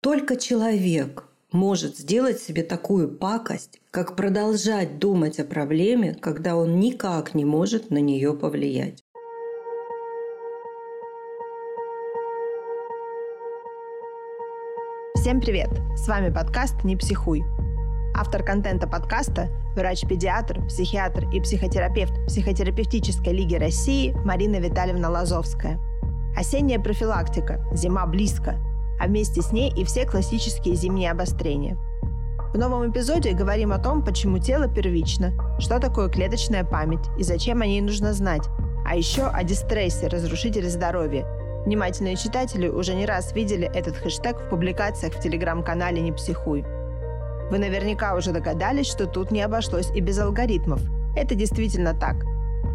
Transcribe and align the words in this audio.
Только 0.00 0.36
человек 0.36 1.24
может 1.50 1.96
сделать 1.96 2.40
себе 2.40 2.62
такую 2.62 3.08
пакость, 3.08 3.80
как 3.90 4.14
продолжать 4.14 5.00
думать 5.00 5.40
о 5.40 5.44
проблеме, 5.44 6.14
когда 6.14 6.54
он 6.54 6.78
никак 6.78 7.34
не 7.34 7.44
может 7.44 7.90
на 7.90 7.98
нее 7.98 8.32
повлиять. 8.32 9.02
Всем 15.16 15.40
привет! 15.40 15.70
С 15.96 16.06
вами 16.06 16.32
подкаст 16.32 16.84
«Не 16.84 16.96
психуй». 16.96 17.42
Автор 18.14 18.44
контента 18.44 18.86
подкаста– 18.86 19.48
врач-педиатр, 19.74 20.64
психиатр 20.68 21.28
и 21.30 21.40
психотерапевт 21.40 22.12
Психотерапевтической 22.28 23.32
лиги 23.32 23.56
России 23.56 24.12
Марина 24.24 24.60
Витальевна 24.60 25.10
Лазовская. 25.10 25.80
Осенняя 26.36 26.78
профилактика, 26.78 27.66
зима 27.72 28.06
близко– 28.06 28.60
а 28.98 29.06
вместе 29.06 29.42
с 29.42 29.52
ней 29.52 29.72
и 29.74 29.84
все 29.84 30.06
классические 30.06 30.74
зимние 30.74 31.10
обострения. 31.10 31.76
В 32.52 32.56
новом 32.56 32.90
эпизоде 32.90 33.32
говорим 33.32 33.72
о 33.72 33.78
том, 33.78 34.02
почему 34.02 34.38
тело 34.38 34.68
первично, 34.68 35.32
что 35.58 35.78
такое 35.78 36.08
клеточная 36.08 36.64
память 36.64 37.06
и 37.18 37.22
зачем 37.22 37.60
о 37.60 37.66
ней 37.66 37.82
нужно 37.82 38.14
знать, 38.14 38.48
а 38.86 38.96
еще 38.96 39.26
о 39.26 39.44
дистрессе, 39.44 40.08
разрушителе 40.08 40.68
здоровья. 40.70 41.26
Внимательные 41.66 42.16
читатели 42.16 42.66
уже 42.66 42.94
не 42.94 43.04
раз 43.04 43.34
видели 43.34 43.70
этот 43.74 43.96
хэштег 43.96 44.40
в 44.40 44.48
публикациях 44.48 45.12
в 45.12 45.20
телеграм-канале 45.20 46.00
«Не 46.00 46.12
психуй». 46.12 46.64
Вы 47.50 47.58
наверняка 47.58 48.14
уже 48.14 48.32
догадались, 48.32 48.86
что 48.86 49.06
тут 49.06 49.30
не 49.30 49.42
обошлось 49.42 49.90
и 49.94 50.00
без 50.00 50.18
алгоритмов. 50.18 50.80
Это 51.14 51.34
действительно 51.34 51.92
так. 51.92 52.24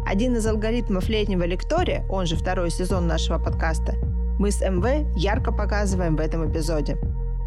Один 0.06 0.36
из 0.36 0.46
алгоритмов 0.46 1.08
летнего 1.08 1.44
лектория, 1.44 2.06
он 2.08 2.26
же 2.26 2.36
второй 2.36 2.70
сезон 2.70 3.08
нашего 3.08 3.38
подкаста, 3.38 3.94
мы 4.38 4.50
с 4.50 4.60
МВ 4.60 5.16
ярко 5.16 5.52
показываем 5.52 6.16
в 6.16 6.20
этом 6.20 6.50
эпизоде. 6.50 6.96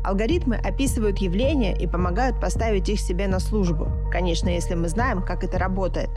Алгоритмы 0.04 0.56
описывают 0.56 1.18
явления 1.18 1.76
и 1.78 1.86
помогают 1.86 2.40
поставить 2.40 2.88
их 2.88 3.00
себе 3.00 3.28
на 3.28 3.40
службу, 3.40 3.90
конечно, 4.12 4.48
если 4.48 4.74
мы 4.76 4.88
знаем, 4.88 5.22
как 5.22 5.44
это 5.44 5.58
работает. 5.58 6.10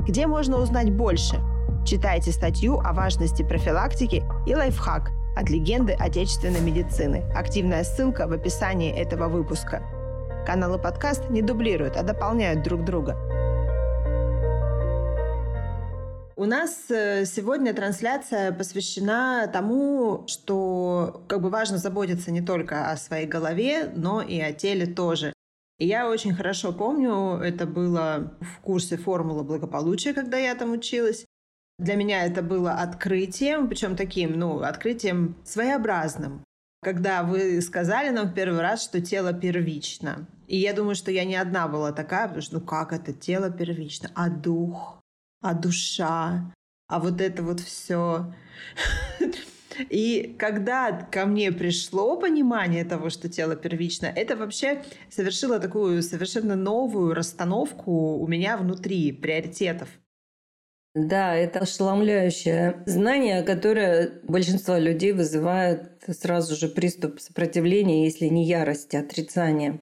Где 0.00 0.26
можно 0.26 0.56
узнать 0.56 0.90
больше? 0.90 1.40
Читайте 1.84 2.32
статью 2.32 2.78
о 2.78 2.92
важности 2.92 3.42
профилактики 3.42 4.22
и 4.46 4.54
лайфхак 4.54 5.10
от 5.36 5.50
легенды 5.50 5.92
отечественной 5.92 6.60
медицины. 6.60 7.22
Активная 7.34 7.84
ссылка 7.84 8.26
в 8.26 8.32
описании 8.32 8.90
этого 8.90 9.28
выпуска. 9.28 9.82
Каналы 10.46 10.78
подкаст 10.78 11.28
не 11.28 11.42
дублируют, 11.42 11.96
а 11.96 12.02
дополняют 12.02 12.62
друг 12.62 12.84
друга– 12.84 13.16
у 16.40 16.46
нас 16.46 16.86
э, 16.88 17.26
сегодня 17.26 17.74
трансляция 17.74 18.50
посвящена 18.50 19.46
тому, 19.52 20.24
что 20.26 21.22
как 21.28 21.42
бы 21.42 21.50
важно 21.50 21.76
заботиться 21.76 22.30
не 22.30 22.40
только 22.40 22.90
о 22.90 22.96
своей 22.96 23.26
голове, 23.26 23.92
но 23.94 24.22
и 24.22 24.40
о 24.40 24.54
теле 24.54 24.86
тоже. 24.86 25.34
И 25.78 25.86
я 25.86 26.08
очень 26.08 26.34
хорошо 26.34 26.72
помню, 26.72 27.36
это 27.44 27.66
было 27.66 28.38
в 28.40 28.60
курсе 28.60 28.96
формулы 28.96 29.44
благополучия, 29.44 30.14
когда 30.14 30.38
я 30.38 30.54
там 30.54 30.72
училась. 30.72 31.26
Для 31.78 31.94
меня 31.96 32.24
это 32.24 32.40
было 32.40 32.72
открытием, 32.72 33.68
причем 33.68 33.94
таким, 33.94 34.38
ну, 34.38 34.60
открытием 34.60 35.36
своеобразным. 35.44 36.42
Когда 36.82 37.22
вы 37.22 37.60
сказали 37.60 38.08
нам 38.08 38.28
в 38.28 38.34
первый 38.34 38.62
раз, 38.62 38.82
что 38.82 39.02
тело 39.02 39.34
первично. 39.34 40.26
И 40.46 40.56
я 40.56 40.72
думаю, 40.72 40.94
что 40.94 41.10
я 41.10 41.26
не 41.26 41.36
одна 41.36 41.68
была 41.68 41.92
такая, 41.92 42.28
потому 42.28 42.40
что 42.40 42.54
ну 42.54 42.60
как 42.62 42.94
это 42.94 43.12
тело 43.12 43.50
первично, 43.50 44.10
а 44.14 44.30
дух? 44.30 44.99
А 45.40 45.54
душа, 45.54 46.52
а 46.88 46.98
вот 46.98 47.20
это 47.20 47.42
вот 47.42 47.60
все. 47.60 48.32
И 49.88 50.36
когда 50.38 50.92
ко 50.92 51.26
мне 51.26 51.52
пришло 51.52 52.18
понимание 52.18 52.84
того, 52.84 53.08
что 53.08 53.28
тело 53.28 53.56
первично, 53.56 54.06
это 54.06 54.36
вообще 54.36 54.82
совершило 55.08 55.58
такую 55.58 56.02
совершенно 56.02 56.56
новую 56.56 57.14
расстановку 57.14 58.18
у 58.18 58.26
меня 58.26 58.56
внутри 58.56 59.12
приоритетов. 59.12 59.88
Да, 60.94 61.36
это 61.36 61.60
ошеломляющее 61.60 62.82
знание, 62.84 63.44
которое 63.44 64.20
большинство 64.24 64.76
людей 64.76 65.12
вызывает 65.12 66.02
сразу 66.08 66.56
же 66.56 66.68
приступ 66.68 67.20
сопротивления, 67.20 68.04
если 68.04 68.26
не 68.26 68.44
ярости, 68.44 68.96
а 68.96 69.00
отрицания. 69.00 69.78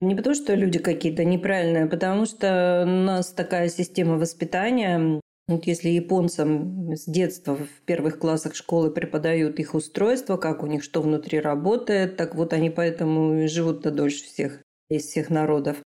Не 0.00 0.14
потому, 0.14 0.34
что 0.34 0.54
люди 0.54 0.78
какие-то 0.78 1.24
неправильные, 1.24 1.84
а 1.84 1.88
потому 1.88 2.24
что 2.24 2.84
у 2.86 2.88
нас 2.88 3.32
такая 3.32 3.68
система 3.68 4.16
воспитания. 4.16 5.20
Вот 5.48 5.66
если 5.66 5.88
японцам 5.88 6.92
с 6.94 7.06
детства 7.06 7.56
в 7.56 7.84
первых 7.84 8.18
классах 8.18 8.54
школы 8.54 8.90
преподают 8.90 9.58
их 9.58 9.74
устройство, 9.74 10.36
как 10.36 10.62
у 10.62 10.66
них 10.66 10.84
что 10.84 11.00
внутри 11.00 11.40
работает, 11.40 12.16
так 12.16 12.34
вот 12.34 12.52
они 12.52 12.70
поэтому 12.70 13.42
и 13.42 13.46
живут-то 13.46 13.90
дольше 13.90 14.24
всех 14.24 14.60
из 14.90 15.04
всех 15.04 15.30
народов. 15.30 15.78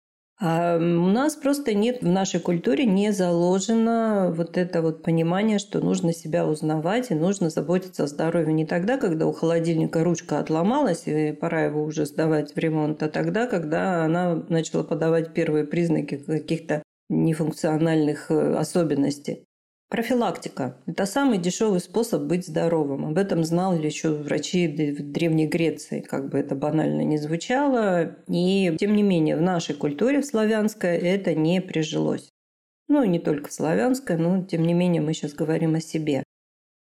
А 0.44 0.78
у 0.78 1.06
нас 1.06 1.36
просто 1.36 1.76
нет 1.76 2.02
в 2.02 2.08
нашей 2.08 2.40
культуре 2.40 2.86
не 2.86 3.12
заложено 3.12 4.34
вот 4.36 4.58
это 4.58 4.82
вот 4.82 5.04
понимание, 5.04 5.60
что 5.60 5.80
нужно 5.82 6.14
себя 6.14 6.48
узнавать 6.48 7.12
и 7.12 7.14
нужно 7.14 7.52
заботиться 7.52 8.06
о 8.06 8.08
здоровье 8.08 8.52
не 8.52 8.66
тогда, 8.66 8.98
когда 8.98 9.28
у 9.28 9.34
холодильника 9.34 10.04
ручка 10.04 10.40
отломалась 10.40 11.04
и 11.06 11.32
пора 11.32 11.66
его 11.66 11.84
уже 11.84 12.08
сдавать 12.08 12.56
в 12.56 12.58
ремонт, 12.58 13.04
а 13.04 13.10
тогда, 13.10 13.46
когда 13.46 14.04
она 14.04 14.44
начала 14.50 14.82
подавать 14.82 15.32
первые 15.36 15.66
признаки 15.66 16.18
каких-то 16.18 16.82
нефункциональных 17.10 18.32
э, 18.32 18.56
особенностей. 18.56 19.46
Профилактика– 19.92 20.78
это 20.88 21.06
самый 21.06 21.38
дешевый 21.38 21.82
способ 21.82 22.22
быть 22.22 22.48
здоровым. 22.48 23.08
Об 23.08 23.18
этом 23.18 23.44
знали 23.44 23.86
еще 23.86 24.12
врачи 24.12 24.66
в 24.70 25.12
Древней 25.12 25.48
Греции, 25.48 26.00
как 26.00 26.30
бы 26.30 26.40
это 26.40 26.56
банально 26.56 27.02
не 27.02 27.18
звучало. 27.18 28.16
И, 28.30 28.74
тем 28.80 28.96
не 28.96 29.04
менее, 29.04 29.36
в 29.36 29.42
нашей 29.42 29.76
культуре, 29.76 30.22
в 30.22 30.26
славянской, 30.26 30.98
это 30.98 31.36
не 31.36 31.60
прижилось. 31.60 32.30
Ну, 32.88 33.04
не 33.04 33.20
только 33.20 33.50
в 33.50 33.52
славянской, 33.52 34.16
но, 34.16 34.46
тем 34.46 34.64
не 34.64 34.74
менее, 34.74 35.02
мы 35.02 35.14
сейчас 35.14 35.34
говорим 35.34 35.76
о 35.76 35.82
себе. 35.82 36.24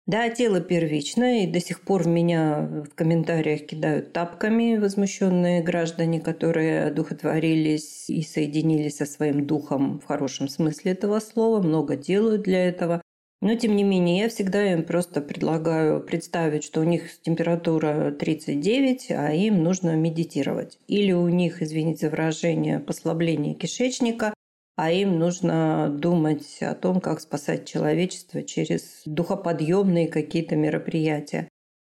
Да, 0.07 0.29
тело 0.29 0.59
первичное, 0.61 1.43
и 1.43 1.47
до 1.47 1.59
сих 1.59 1.81
пор 1.81 2.03
в 2.03 2.07
меня 2.07 2.83
в 2.89 2.95
комментариях 2.95 3.67
кидают 3.67 4.13
тапками 4.13 4.77
возмущенные 4.77 5.61
граждане, 5.61 6.19
которые 6.19 6.85
одухотворились 6.85 8.09
и 8.09 8.23
соединились 8.23 8.97
со 8.97 9.05
своим 9.05 9.45
духом 9.45 9.99
в 9.99 10.05
хорошем 10.05 10.47
смысле 10.47 10.93
этого 10.93 11.19
слова, 11.19 11.61
много 11.61 11.95
делают 11.95 12.41
для 12.41 12.65
этого. 12.67 13.01
Но, 13.41 13.55
тем 13.55 13.75
не 13.75 13.83
менее, 13.83 14.19
я 14.19 14.29
всегда 14.29 14.71
им 14.71 14.83
просто 14.83 15.21
предлагаю 15.21 16.01
представить, 16.01 16.63
что 16.63 16.81
у 16.81 16.83
них 16.83 17.21
температура 17.21 18.11
39, 18.11 19.11
а 19.11 19.31
им 19.33 19.63
нужно 19.63 19.95
медитировать. 19.95 20.79
Или 20.87 21.11
у 21.11 21.27
них, 21.27 21.61
извините 21.61 22.07
за 22.07 22.11
выражение, 22.11 22.79
послабление 22.79 23.55
кишечника, 23.55 24.33
а 24.75 24.91
им 24.91 25.19
нужно 25.19 25.89
думать 25.89 26.59
о 26.61 26.73
том, 26.75 27.01
как 27.01 27.19
спасать 27.19 27.67
человечество 27.67 28.43
через 28.43 29.01
духоподъемные 29.05 30.07
какие-то 30.07 30.55
мероприятия. 30.55 31.47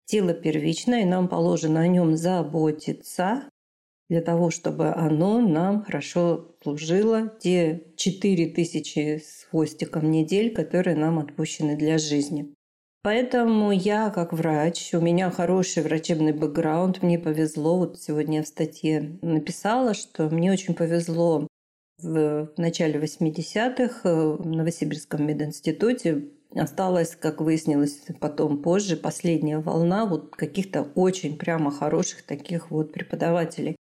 Тело 0.07 0.35
первичное, 0.35 1.03
и 1.03 1.07
нам 1.07 1.29
положено 1.29 1.81
о 1.81 1.87
нем 1.87 2.17
заботиться 2.17 3.49
для 4.09 4.21
того, 4.21 4.51
чтобы 4.51 4.93
оно 4.93 5.41
нам 5.41 5.83
хорошо 5.85 6.55
служило 6.63 7.33
те 7.41 7.85
четыре 7.97 8.47
тысячи 8.47 9.23
с 9.25 9.45
хвостиком 9.51 10.11
недель, 10.11 10.53
которые 10.53 10.97
нам 10.97 11.19
отпущены 11.19 11.77
для 11.77 11.99
жизни. 11.99 12.53
Поэтому 13.03 13.73
я, 13.73 14.11
как 14.11 14.33
врач, 14.33 14.95
у 14.95 15.01
меня 15.01 15.31
хороший 15.31 15.83
врачебный 15.83 16.33
бэкграунд, 16.33 17.03
мне 17.03 17.19
повезло. 17.19 17.79
Вот 17.79 18.01
сегодня 18.01 18.39
я 18.39 18.43
в 18.45 18.49
статье 18.49 19.19
написала, 19.23 19.95
что 19.95 20.29
мне 20.29 20.53
очень 20.53 20.75
повезло 20.75 21.49
в 22.03 22.51
начале 22.57 23.01
80-х 23.01 24.01
э, 24.09 24.37
в 24.39 24.47
Новосибирском 24.47 25.27
мединституте 25.27 26.29
осталась, 26.55 27.17
как 27.17 27.41
выяснилось 27.41 28.03
потом 28.21 28.63
позже, 28.63 28.97
последняя 28.97 29.59
волна 29.59 30.07
вот 30.07 30.35
каких-то 30.37 30.83
очень 30.95 31.39
прямо 31.39 31.71
хороших 31.71 32.23
таких 32.23 32.71
вот 32.71 32.93
преподавателей, 32.93 33.77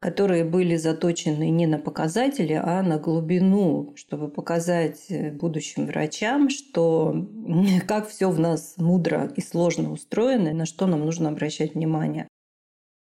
которые 0.00 0.44
были 0.44 0.76
заточены 0.76 1.50
не 1.50 1.66
на 1.66 1.78
показатели, 1.78 2.54
а 2.54 2.82
на 2.82 2.98
глубину, 2.98 3.92
чтобы 3.96 4.28
показать 4.28 5.06
э, 5.10 5.30
будущим 5.30 5.86
врачам, 5.86 6.48
что 6.48 7.28
как 7.86 8.08
все 8.08 8.30
в 8.30 8.40
нас 8.40 8.74
мудро 8.78 9.30
и 9.36 9.42
сложно 9.42 9.92
устроено, 9.92 10.48
и 10.48 10.54
на 10.54 10.66
что 10.66 10.86
нам 10.86 11.00
нужно 11.00 11.28
обращать 11.28 11.74
внимание. 11.74 12.26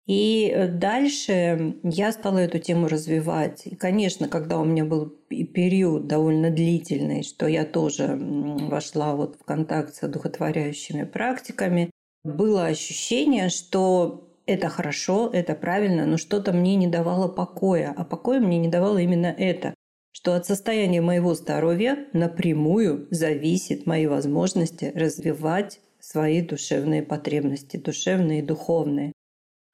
И 0.05 0.51
э, 0.53 0.67
дальше 0.67 1.77
я 1.83 2.11
стала 2.11 2.39
эту 2.39 2.59
тему 2.59 2.88
развивать. 2.88 3.65
И, 3.65 3.75
конечно, 3.75 4.27
когда 4.27 4.59
у 4.59 4.65
меня 4.65 4.85
был 4.85 5.09
период 5.29 6.07
довольно 6.07 6.50
длительный, 6.50 7.23
что 7.23 7.47
я 7.47 7.65
тоже 7.65 8.17
вошла 8.17 9.15
вот 9.15 9.38
в 9.39 9.45
контакт 9.45 9.95
с 9.95 10.03
одухотворяющими 10.03 11.03
практиками, 11.03 11.89
было 12.23 12.65
ощущение, 12.65 13.50
что 13.50 14.29
это 14.45 14.69
хорошо, 14.69 15.29
это 15.31 15.55
правильно, 15.55 16.05
но 16.05 16.17
что-то 16.17 16.51
мне 16.51 16.75
не 16.75 16.88
давало 16.88 17.29
покоя. 17.29 17.94
А 17.95 18.03
покоя 18.03 18.39
мне 18.39 18.57
не 18.57 18.67
давало 18.67 18.97
именно 18.97 19.27
это 19.38 19.73
что 20.13 20.35
от 20.35 20.45
состояния 20.45 21.01
моего 21.01 21.33
здоровья 21.33 22.07
напрямую 22.13 23.07
зависит 23.09 23.85
мои 23.88 24.05
возможности 24.05 24.91
развивать 24.95 25.81
свои 26.00 26.41
душевные 26.41 27.01
потребности, 27.01 27.77
душевные 27.77 28.39
и 28.39 28.45
духовные. 28.45 29.11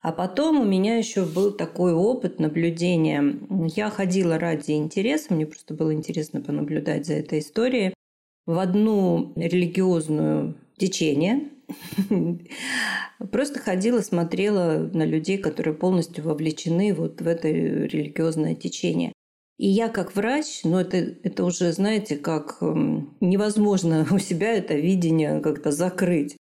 А 0.02 0.14
потом 0.14 0.62
у 0.62 0.66
меня 0.66 0.98
еще 0.98 1.26
был 1.26 1.52
такой 1.52 1.94
опыт 1.94 2.40
наблюдения. 2.40 3.36
Я 3.76 3.90
ходила 3.90 4.40
ради 4.40 4.72
интереса, 4.72 5.34
мне 5.34 5.46
просто 5.46 5.74
было 5.74 5.94
интересно 5.94 6.42
понаблюдать 6.42 7.06
за 7.06 7.16
этой 7.16 7.40
историей, 7.40 7.94
в 8.46 8.58
одну 8.58 9.34
религиозную 9.36 10.56
течение. 10.78 11.50
Просто 13.32 13.60
ходила, 13.60 14.02
смотрела 14.02 14.90
на 14.94 15.06
людей, 15.06 15.38
которые 15.38 15.76
полностью 15.76 16.24
вовлечены 16.24 16.94
вот 16.94 17.22
в 17.22 17.28
это 17.28 17.50
религиозное 17.50 18.56
течение. 18.56 19.12
И 19.60 19.68
я 19.68 19.90
как 19.90 20.16
врач, 20.16 20.62
ну 20.64 20.80
это, 20.80 20.98
это 20.98 21.44
уже, 21.44 21.74
знаете, 21.74 22.16
как 22.16 22.58
эм, 22.62 23.18
невозможно 23.20 24.08
у 24.12 24.18
себя 24.18 24.54
это 24.54 24.74
видение 24.74 25.42
как-то 25.42 25.72
закрыть. 25.72 26.38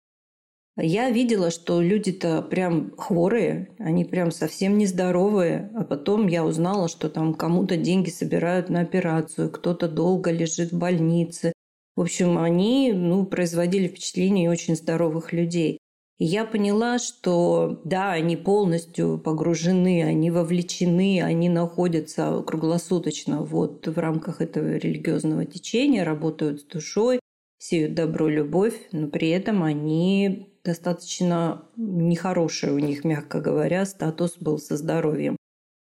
Я 0.76 1.10
видела, 1.10 1.50
что 1.50 1.82
люди-то 1.82 2.40
прям 2.40 2.96
хворые, 2.96 3.68
они 3.78 4.04
прям 4.06 4.30
совсем 4.30 4.78
нездоровые. 4.78 5.70
А 5.74 5.84
потом 5.84 6.28
я 6.28 6.44
узнала, 6.44 6.88
что 6.88 7.10
там 7.10 7.34
кому-то 7.34 7.76
деньги 7.76 8.08
собирают 8.08 8.70
на 8.70 8.80
операцию, 8.80 9.50
кто-то 9.50 9.88
долго 9.88 10.30
лежит 10.30 10.72
в 10.72 10.78
больнице. 10.78 11.52
В 11.94 12.00
общем, 12.00 12.38
они 12.38 12.92
ну, 12.94 13.26
производили 13.26 13.88
впечатление 13.88 14.50
очень 14.50 14.74
здоровых 14.74 15.34
людей. 15.34 15.78
И 16.18 16.24
я 16.24 16.46
поняла, 16.46 16.98
что 16.98 17.82
да, 17.84 18.12
они 18.12 18.36
полностью 18.36 19.18
погружены, 19.18 20.04
они 20.04 20.30
вовлечены, 20.30 21.20
они 21.22 21.50
находятся 21.50 22.42
круглосуточно 22.46 23.42
вот 23.42 23.86
в 23.88 23.98
рамках 23.98 24.40
этого 24.40 24.76
религиозного 24.76 25.44
течения, 25.44 26.04
работают 26.04 26.60
с 26.60 26.64
душой, 26.64 27.20
сеют 27.58 27.94
добро, 27.94 28.28
любовь, 28.28 28.88
но 28.92 29.08
при 29.08 29.30
этом 29.30 29.62
они 29.62 30.51
достаточно 30.64 31.68
нехороший 31.76 32.70
у 32.72 32.78
них, 32.78 33.04
мягко 33.04 33.40
говоря, 33.40 33.84
статус 33.84 34.36
был 34.38 34.58
со 34.58 34.76
здоровьем. 34.76 35.36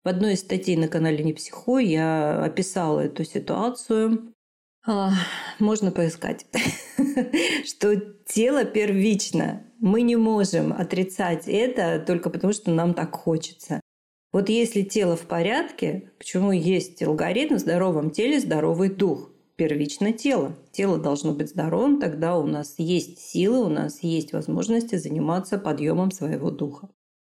В 0.03 0.09
одной 0.09 0.33
из 0.33 0.41
статей 0.41 0.75
на 0.75 0.87
канале 0.87 1.23
«Не 1.23 1.33
психуй» 1.33 1.85
я 1.85 2.43
описала 2.43 3.01
эту 3.01 3.23
ситуацию. 3.23 4.33
А, 4.85 5.11
можно 5.59 5.91
поискать, 5.91 6.45
что 7.65 7.95
тело 8.25 8.65
первично. 8.65 9.63
Мы 9.79 10.01
не 10.01 10.17
можем 10.17 10.73
отрицать 10.73 11.47
это 11.47 12.03
только 12.05 12.29
потому, 12.29 12.51
что 12.51 12.71
нам 12.71 12.93
так 12.93 13.15
хочется. 13.15 13.79
Вот 14.33 14.49
если 14.49 14.81
тело 14.81 15.15
в 15.15 15.27
порядке, 15.27 16.11
почему 16.17 16.51
есть 16.51 17.01
алгоритм 17.03 17.55
в 17.55 17.59
здоровом 17.59 18.09
теле, 18.09 18.39
здоровый 18.39 18.89
дух? 18.89 19.32
Первично 19.55 20.13
тело. 20.13 20.55
Тело 20.71 20.97
должно 20.97 21.33
быть 21.33 21.49
здоровым, 21.49 21.99
тогда 21.99 22.37
у 22.37 22.45
нас 22.45 22.75
есть 22.77 23.19
силы, 23.19 23.63
у 23.65 23.69
нас 23.69 24.03
есть 24.03 24.33
возможности 24.33 24.95
заниматься 24.95 25.57
подъемом 25.57 26.11
своего 26.11 26.51
духа. 26.51 26.89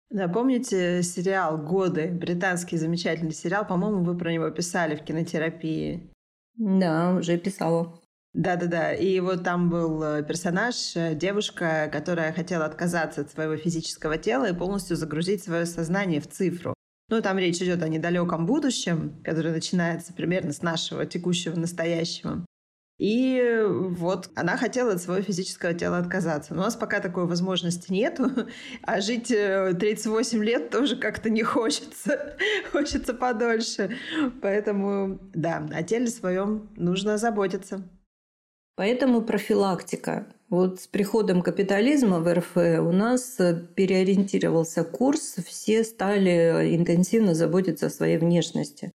Да, 0.09 0.27
помните 0.27 1.03
сериал 1.03 1.57
«Годы», 1.57 2.09
британский 2.09 2.77
замечательный 2.77 3.31
сериал, 3.31 3.65
по-моему, 3.67 4.03
вы 4.03 4.17
про 4.17 4.33
него 4.33 4.49
писали 4.49 4.95
в 4.95 5.03
кинотерапии. 5.03 6.11
Да, 6.55 7.15
уже 7.15 7.37
писала. 7.37 7.99
Да-да-да. 8.33 8.93
И 8.93 9.19
вот 9.19 9.43
там 9.43 9.69
был 9.69 10.03
э, 10.03 10.23
персонаж, 10.23 10.95
э, 10.95 11.15
девушка, 11.15 11.89
которая 11.91 12.31
хотела 12.31 12.65
отказаться 12.65 13.21
от 13.21 13.31
своего 13.31 13.55
физического 13.57 14.17
тела 14.17 14.49
и 14.49 14.55
полностью 14.55 14.97
загрузить 14.97 15.43
свое 15.43 15.65
сознание 15.65 16.21
в 16.21 16.27
цифру. 16.27 16.75
Ну, 17.09 17.21
там 17.21 17.39
речь 17.39 17.61
идет 17.61 17.81
о 17.81 17.87
недалеком 17.87 18.45
будущем, 18.45 19.19
которое 19.23 19.51
начинается 19.51 20.13
примерно 20.13 20.53
с 20.53 20.61
нашего 20.61 21.05
текущего 21.05 21.55
настоящего. 21.55 22.45
И 22.99 23.63
вот 23.65 24.29
она 24.35 24.57
хотела 24.57 24.93
от 24.93 25.01
своего 25.01 25.23
физического 25.23 25.73
тела 25.73 25.99
отказаться. 25.99 26.53
Но 26.53 26.61
у 26.61 26.63
нас 26.65 26.75
пока 26.75 26.99
такой 26.99 27.25
возможности 27.25 27.91
нету, 27.91 28.29
а 28.83 28.99
жить 28.99 29.29
38 29.29 30.39
э, 30.41 30.45
лет 30.45 30.69
тоже 30.69 30.97
как-то 30.97 31.29
не 31.29 31.41
хочется. 31.41 32.35
хочется 32.71 33.13
подольше. 33.13 33.95
Поэтому, 34.41 35.17
да, 35.33 35.65
о 35.71 35.81
теле 35.83 36.07
своем 36.07 36.69
нужно 36.75 37.17
заботиться. 37.17 37.87
Поэтому 38.79 39.21
профилактика. 39.21 40.27
Вот 40.49 40.79
с 40.79 40.87
приходом 40.87 41.41
капитализма 41.41 42.21
в 42.21 42.33
РФ 42.33 42.55
у 42.55 42.93
нас 42.93 43.37
переориентировался 43.75 44.85
курс, 44.85 45.35
все 45.45 45.83
стали 45.83 46.77
интенсивно 46.77 47.33
заботиться 47.33 47.87
о 47.87 47.89
своей 47.89 48.17
внешности. 48.17 48.93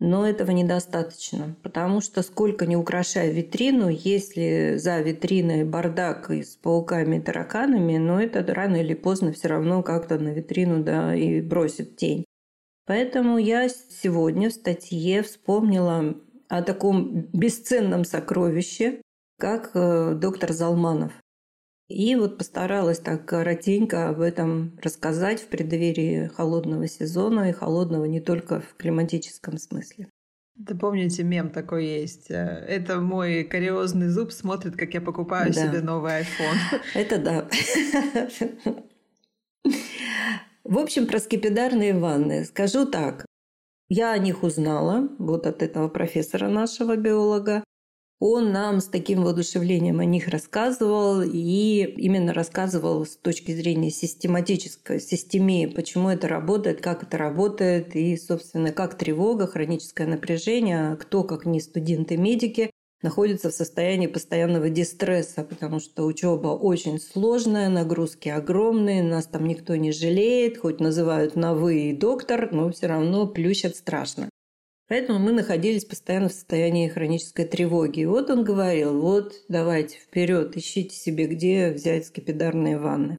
Но 0.00 0.26
этого 0.26 0.50
недостаточно, 0.50 1.54
потому 1.62 2.00
что 2.00 2.22
сколько 2.22 2.66
не 2.66 2.76
украшая 2.76 3.30
витрину, 3.30 3.88
если 3.88 4.74
за 4.78 4.98
витриной 4.98 5.62
бардак 5.62 6.32
и 6.32 6.42
с 6.42 6.56
пауками 6.56 7.18
и 7.18 7.20
тараканами, 7.20 7.98
но 7.98 8.20
это 8.20 8.44
рано 8.52 8.78
или 8.78 8.94
поздно 8.94 9.32
все 9.32 9.46
равно 9.46 9.84
как-то 9.84 10.18
на 10.18 10.30
витрину 10.30 10.82
да, 10.82 11.14
и 11.14 11.40
бросит 11.40 11.96
тень. 11.96 12.24
Поэтому 12.84 13.38
я 13.38 13.68
сегодня 13.68 14.50
в 14.50 14.54
статье 14.54 15.22
вспомнила 15.22 16.16
о 16.48 16.62
таком 16.62 17.28
бесценном 17.32 18.04
сокровище, 18.04 19.02
как 19.40 19.70
э, 19.74 20.14
доктор 20.14 20.52
Залманов. 20.52 21.12
И 21.88 22.14
вот 22.14 22.38
постаралась 22.38 23.00
так 23.00 23.26
коротенько 23.26 24.08
об 24.08 24.20
этом 24.20 24.78
рассказать 24.80 25.40
в 25.40 25.48
преддверии 25.48 26.28
холодного 26.28 26.86
сезона 26.86 27.50
и 27.50 27.52
холодного 27.52 28.04
не 28.04 28.20
только 28.20 28.60
в 28.60 28.76
климатическом 28.76 29.58
смысле. 29.58 30.08
Да 30.54 30.76
помните, 30.76 31.24
мем 31.24 31.50
такой 31.50 31.86
есть. 31.86 32.30
Э, 32.30 32.64
это 32.68 33.00
мой 33.00 33.42
кариозный 33.44 34.08
зуб 34.08 34.30
смотрит, 34.30 34.76
как 34.76 34.94
я 34.94 35.00
покупаю 35.00 35.52
да. 35.52 35.66
себе 35.66 35.80
новый 35.80 36.20
iPhone. 36.20 36.80
Это 36.94 37.18
да. 37.18 37.48
В 40.62 40.78
общем, 40.78 41.06
про 41.06 41.18
скипидарные 41.18 41.98
ванны. 41.98 42.44
Скажу 42.44 42.86
так. 42.86 43.24
Я 43.88 44.12
о 44.12 44.18
них 44.18 44.44
узнала 44.44 45.08
вот 45.18 45.46
от 45.46 45.62
этого 45.62 45.88
профессора 45.88 46.48
нашего 46.48 46.94
биолога. 46.94 47.64
Он 48.22 48.52
нам 48.52 48.80
с 48.80 48.84
таким 48.84 49.22
воодушевлением 49.22 49.98
о 49.98 50.04
них 50.04 50.28
рассказывал 50.28 51.22
и 51.22 51.84
именно 51.96 52.34
рассказывал 52.34 53.06
с 53.06 53.16
точки 53.16 53.52
зрения 53.52 53.90
систематической 53.90 55.00
системии, 55.00 55.64
почему 55.64 56.10
это 56.10 56.28
работает, 56.28 56.82
как 56.82 57.02
это 57.02 57.16
работает 57.16 57.96
и, 57.96 58.14
собственно, 58.18 58.72
как 58.72 58.98
тревога, 58.98 59.46
хроническое 59.46 60.06
напряжение, 60.06 60.96
кто, 60.96 61.24
как 61.24 61.46
не 61.46 61.60
студенты-медики, 61.60 62.70
находится 63.02 63.48
в 63.48 63.54
состоянии 63.54 64.06
постоянного 64.06 64.68
дистресса, 64.68 65.42
потому 65.42 65.80
что 65.80 66.04
учеба 66.04 66.48
очень 66.48 67.00
сложная, 67.00 67.70
нагрузки 67.70 68.28
огромные, 68.28 69.02
нас 69.02 69.24
там 69.24 69.46
никто 69.46 69.76
не 69.76 69.92
жалеет, 69.92 70.58
хоть 70.58 70.78
называют 70.78 71.36
на 71.36 71.54
«вы» 71.54 71.90
и 71.90 71.96
доктор, 71.96 72.50
но 72.52 72.70
все 72.70 72.86
равно 72.86 73.26
плющат 73.26 73.76
страшно. 73.76 74.29
Поэтому 74.90 75.20
мы 75.20 75.30
находились 75.30 75.84
постоянно 75.84 76.28
в 76.28 76.32
состоянии 76.32 76.88
хронической 76.88 77.44
тревоги. 77.44 78.00
И 78.00 78.06
вот 78.06 78.28
он 78.28 78.42
говорил, 78.42 79.00
вот 79.00 79.34
давайте 79.48 79.98
вперед, 79.98 80.56
ищите 80.56 80.96
себе, 80.96 81.28
где 81.28 81.70
взять 81.70 82.06
скипидарные 82.06 82.76
ванны. 82.76 83.16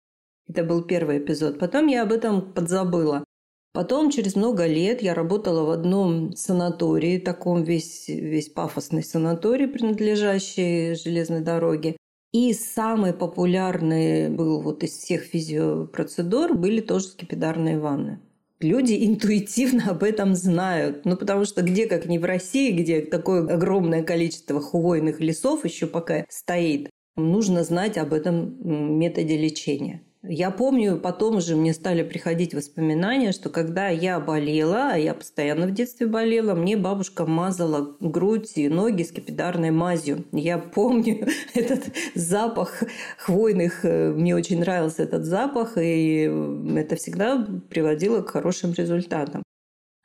Это 0.49 0.65
был 0.65 0.83
первый 0.83 1.19
эпизод. 1.19 1.59
Потом 1.59 1.87
я 1.87 2.03
об 2.03 2.11
этом 2.11 2.53
подзабыла. 2.53 3.23
Потом, 3.71 4.11
через 4.11 4.35
много 4.35 4.65
лет, 4.65 5.01
я 5.01 5.13
работала 5.13 5.63
в 5.63 5.69
одном 5.69 6.35
санатории, 6.35 7.19
таком 7.19 7.63
весь, 7.63 8.09
весь 8.09 8.49
пафосный 8.49 9.01
санаторий, 9.01 9.69
принадлежащий 9.69 10.95
железной 10.95 11.39
дороге. 11.39 11.95
И 12.33 12.51
самый 12.51 13.13
популярный 13.13 14.27
был 14.29 14.59
вот 14.59 14.83
из 14.83 14.91
всех 14.91 15.21
физиопроцедур 15.21 16.53
были 16.53 16.81
тоже 16.81 17.05
скипидарные 17.05 17.79
ванны 17.79 18.19
люди 18.63 19.05
интуитивно 19.05 19.91
об 19.91 20.03
этом 20.03 20.35
знают. 20.35 21.05
Ну, 21.05 21.17
потому 21.17 21.45
что 21.45 21.61
где, 21.61 21.87
как 21.87 22.05
не 22.05 22.19
в 22.19 22.25
России, 22.25 22.71
где 22.71 23.01
такое 23.01 23.47
огромное 23.47 24.03
количество 24.03 24.61
хвойных 24.61 25.19
лесов 25.19 25.65
еще 25.65 25.87
пока 25.87 26.25
стоит, 26.29 26.89
нужно 27.15 27.63
знать 27.63 27.97
об 27.97 28.13
этом 28.13 28.57
методе 28.99 29.37
лечения. 29.37 30.03
Я 30.23 30.51
помню, 30.51 30.99
потом 30.99 31.37
уже 31.37 31.55
мне 31.55 31.73
стали 31.73 32.03
приходить 32.03 32.53
воспоминания, 32.53 33.31
что 33.31 33.49
когда 33.49 33.87
я 33.89 34.19
болела, 34.19 34.91
а 34.93 34.97
я 34.97 35.15
постоянно 35.15 35.65
в 35.65 35.71
детстве 35.71 36.05
болела, 36.05 36.53
мне 36.53 36.77
бабушка 36.77 37.25
мазала 37.25 37.95
грудь 37.99 38.51
и 38.55 38.69
ноги 38.69 39.01
скипидарной 39.01 39.71
мазью. 39.71 40.25
Я 40.31 40.59
помню 40.59 41.27
этот 41.55 41.85
запах 42.13 42.83
хвойных, 43.17 43.83
э, 43.83 44.11
мне 44.11 44.35
очень 44.35 44.59
нравился 44.59 45.01
этот 45.01 45.25
запах, 45.25 45.77
и 45.77 46.31
это 46.75 46.95
всегда 46.97 47.43
приводило 47.71 48.21
к 48.21 48.29
хорошим 48.29 48.73
результатам. 48.73 49.41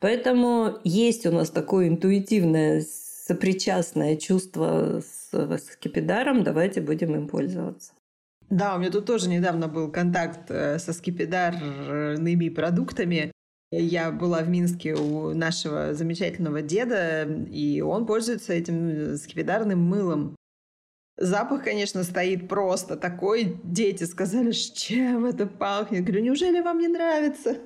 Поэтому 0.00 0.78
есть 0.82 1.26
у 1.26 1.30
нас 1.30 1.50
такое 1.50 1.88
интуитивное 1.88 2.82
сопричастное 3.26 4.16
чувство 4.16 5.02
с 5.02 5.58
скипидаром, 5.58 6.42
давайте 6.42 6.80
будем 6.80 7.14
им 7.14 7.28
пользоваться. 7.28 7.92
Да, 8.50 8.76
у 8.76 8.78
меня 8.78 8.90
тут 8.90 9.06
тоже 9.06 9.28
недавно 9.28 9.66
был 9.68 9.90
контакт 9.90 10.50
э, 10.50 10.78
со 10.78 10.92
скипидарными 10.92 12.48
продуктами. 12.48 13.32
Я 13.72 14.12
была 14.12 14.42
в 14.42 14.48
Минске 14.48 14.94
у 14.94 15.34
нашего 15.34 15.92
замечательного 15.92 16.62
деда, 16.62 17.24
и 17.24 17.80
он 17.80 18.06
пользуется 18.06 18.52
этим 18.52 19.16
скипидарным 19.16 19.80
мылом. 19.80 20.36
Запах, 21.16 21.64
конечно, 21.64 22.04
стоит 22.04 22.48
просто 22.48 22.96
такой. 22.96 23.58
Дети 23.64 24.04
сказали, 24.04 24.52
чем 24.52 25.24
это 25.24 25.46
пахнет? 25.46 26.04
Говорю, 26.04 26.24
неужели 26.24 26.60
вам 26.60 26.78
не 26.78 26.88
нравится? 26.88 27.56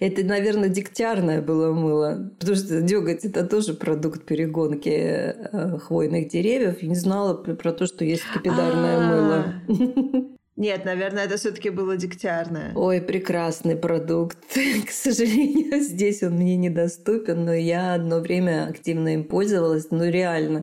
Это, 0.00 0.22
наверное, 0.24 0.68
дегтярное 0.68 1.42
было 1.42 1.72
мыло, 1.72 2.30
потому 2.38 2.56
что 2.56 2.80
деготь– 2.80 3.24
это 3.24 3.44
тоже 3.44 3.74
продукт 3.74 4.24
перегонки 4.24 4.88
э, 4.90 5.78
хвойных 5.78 6.28
деревьев. 6.28 6.82
Я 6.82 6.88
не 6.88 6.94
знала 6.94 7.34
про 7.34 7.72
то, 7.72 7.86
что 7.86 8.04
есть 8.04 8.22
скипидарное 8.22 9.00
мыло. 9.08 9.54
Нет, 10.58 10.84
наверное, 10.84 11.24
это 11.24 11.36
все-таки 11.36 11.70
было 11.70 11.96
дегтярное. 11.96 12.72
Ой, 12.74 13.00
прекрасный 13.00 13.76
продукт. 13.76 14.38
К 14.86 14.90
сожалению, 14.90 15.80
здесь 15.80 16.24
он 16.24 16.32
мне 16.32 16.56
недоступен, 16.56 17.44
но 17.44 17.54
я 17.54 17.94
одно 17.94 18.18
время 18.18 18.66
активно 18.68 19.14
им 19.14 19.22
пользовалась. 19.22 19.92
Ну, 19.92 20.10
реально, 20.10 20.60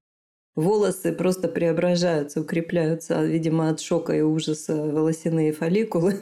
волосы 0.56 1.14
просто 1.14 1.48
преображаются, 1.48 2.42
укрепляются, 2.42 3.24
видимо, 3.24 3.70
от 3.70 3.80
шока 3.80 4.12
и 4.14 4.20
ужаса 4.20 4.76
волосяные 4.76 5.54
фолликулы. 5.54 6.20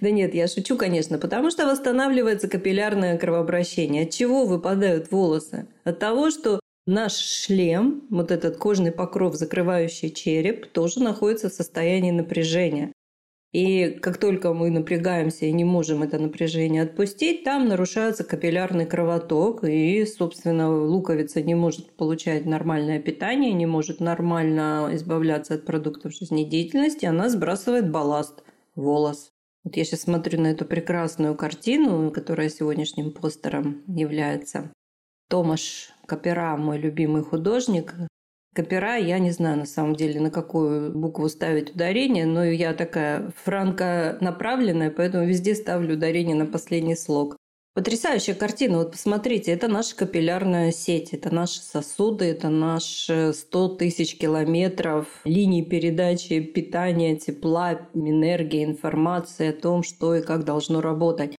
Да 0.00 0.10
нет, 0.10 0.34
я 0.34 0.48
шучу, 0.48 0.76
конечно, 0.76 1.18
потому 1.18 1.50
что 1.50 1.66
восстанавливается 1.66 2.48
капиллярное 2.48 3.18
кровообращение. 3.18 4.04
От 4.04 4.10
чего 4.10 4.44
выпадают 4.44 5.10
волосы? 5.10 5.66
От 5.84 5.98
того, 5.98 6.30
что 6.30 6.60
наш 6.86 7.16
шлем, 7.16 8.04
вот 8.10 8.30
этот 8.30 8.56
кожный 8.56 8.92
покров, 8.92 9.34
закрывающий 9.34 10.10
череп, 10.10 10.66
тоже 10.66 11.00
находится 11.00 11.50
в 11.50 11.52
состоянии 11.52 12.10
напряжения. 12.10 12.92
И 13.52 13.88
как 14.02 14.18
только 14.18 14.52
мы 14.52 14.70
напрягаемся 14.70 15.46
и 15.46 15.52
не 15.52 15.64
можем 15.64 16.02
это 16.02 16.18
напряжение 16.18 16.82
отпустить, 16.82 17.42
там 17.42 17.68
нарушается 17.68 18.22
капиллярный 18.22 18.84
кровоток, 18.84 19.64
и, 19.64 20.04
собственно, 20.04 20.70
луковица 20.70 21.40
не 21.40 21.54
может 21.54 21.96
получать 21.96 22.44
нормальное 22.44 23.00
питание, 23.00 23.52
не 23.54 23.64
может 23.64 24.00
нормально 24.00 24.90
избавляться 24.92 25.54
от 25.54 25.64
продуктов 25.64 26.12
жизнедеятельности, 26.12 27.06
она 27.06 27.30
сбрасывает 27.30 27.90
балласт– 27.90 28.42
волос. 28.74 29.32
Вот 29.66 29.76
я 29.76 29.84
сейчас 29.84 30.02
смотрю 30.02 30.40
на 30.40 30.52
эту 30.52 30.64
прекрасную 30.64 31.34
картину, 31.34 32.12
которая 32.12 32.48
сегодняшним 32.48 33.10
постером 33.10 33.82
является. 33.88 34.70
Томаш 35.28 35.90
Капера, 36.06 36.56
мой 36.56 36.78
любимый 36.78 37.24
художник, 37.24 37.92
Копера, 38.54 38.94
я 38.94 39.18
не 39.18 39.32
знаю 39.32 39.58
на 39.58 39.66
самом 39.66 39.96
деле, 39.96 40.20
на 40.20 40.30
какую 40.30 40.96
букву 40.96 41.28
ставить 41.28 41.74
ударение, 41.74 42.26
но 42.26 42.44
я 42.44 42.74
такая 42.74 43.32
франко-направленная, 43.44 44.92
поэтому 44.92 45.26
везде 45.26 45.56
ставлю 45.56 45.96
ударение 45.96 46.36
на 46.36 46.46
последний 46.46 46.94
слог. 46.94 47.36
Потрясающая 47.76 48.34
картина. 48.34 48.78
Вот 48.78 48.92
посмотрите, 48.92 49.52
это 49.52 49.68
наша 49.68 49.94
капиллярная 49.94 50.72
сеть, 50.72 51.12
это 51.12 51.28
наши 51.28 51.60
сосуды, 51.60 52.24
это 52.24 52.48
наши 52.48 53.34
100 53.34 53.68
тысяч 53.76 54.16
километров 54.16 55.06
линий 55.24 55.62
передачи 55.62 56.40
питания, 56.40 57.16
тепла, 57.16 57.78
энергии, 57.92 58.64
информации 58.64 59.50
о 59.50 59.52
том, 59.52 59.82
что 59.82 60.14
и 60.14 60.22
как 60.22 60.44
должно 60.44 60.80
работать. 60.80 61.36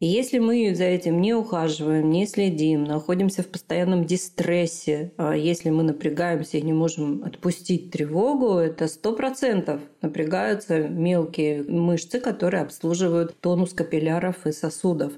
И 0.00 0.06
если 0.06 0.38
мы 0.38 0.74
за 0.74 0.84
этим 0.84 1.20
не 1.20 1.34
ухаживаем, 1.34 2.08
не 2.08 2.26
следим, 2.26 2.84
находимся 2.84 3.42
в 3.42 3.48
постоянном 3.48 4.06
дистрессе, 4.06 5.12
а 5.18 5.36
если 5.36 5.68
мы 5.68 5.82
напрягаемся 5.82 6.56
и 6.56 6.62
не 6.62 6.72
можем 6.72 7.22
отпустить 7.24 7.90
тревогу, 7.90 8.54
это 8.54 8.88
сто 8.88 9.12
процентов 9.12 9.82
напрягаются 10.00 10.88
мелкие 10.88 11.62
мышцы, 11.62 12.20
которые 12.20 12.62
обслуживают 12.62 13.38
тонус 13.42 13.74
капилляров 13.74 14.46
и 14.46 14.52
сосудов. 14.52 15.12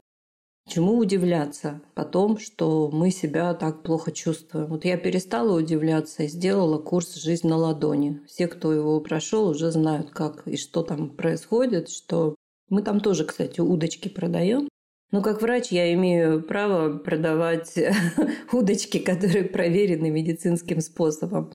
Чему 0.70 0.98
удивляться 0.98 1.80
потом, 1.94 2.38
что 2.38 2.90
мы 2.92 3.10
себя 3.10 3.54
так 3.54 3.82
плохо 3.82 4.12
чувствуем? 4.12 4.66
Вот 4.66 4.84
я 4.84 4.96
перестала 4.96 5.58
удивляться 5.58 6.22
и 6.22 6.28
сделала 6.28 6.78
курс 6.78 7.16
«Жизнь 7.16 7.48
на 7.48 7.56
ладони». 7.56 8.20
Все, 8.28 8.46
кто 8.46 8.72
его 8.72 9.00
прошел, 9.00 9.48
уже 9.48 9.72
знают, 9.72 10.10
как 10.10 10.46
и 10.46 10.56
что 10.56 10.84
там 10.84 11.10
происходит, 11.10 11.88
что 11.88 12.36
мы 12.68 12.82
там 12.82 13.00
тоже, 13.00 13.24
кстати, 13.24 13.60
удочки 13.60 14.08
продаем. 14.08 14.68
Но 15.10 15.22
как 15.22 15.42
врач 15.42 15.72
я 15.72 15.92
имею 15.94 16.40
право 16.40 16.98
продавать 16.98 17.76
удочки, 18.52 19.00
которые 19.00 19.46
проверены 19.46 20.08
медицинским 20.10 20.80
способом. 20.82 21.52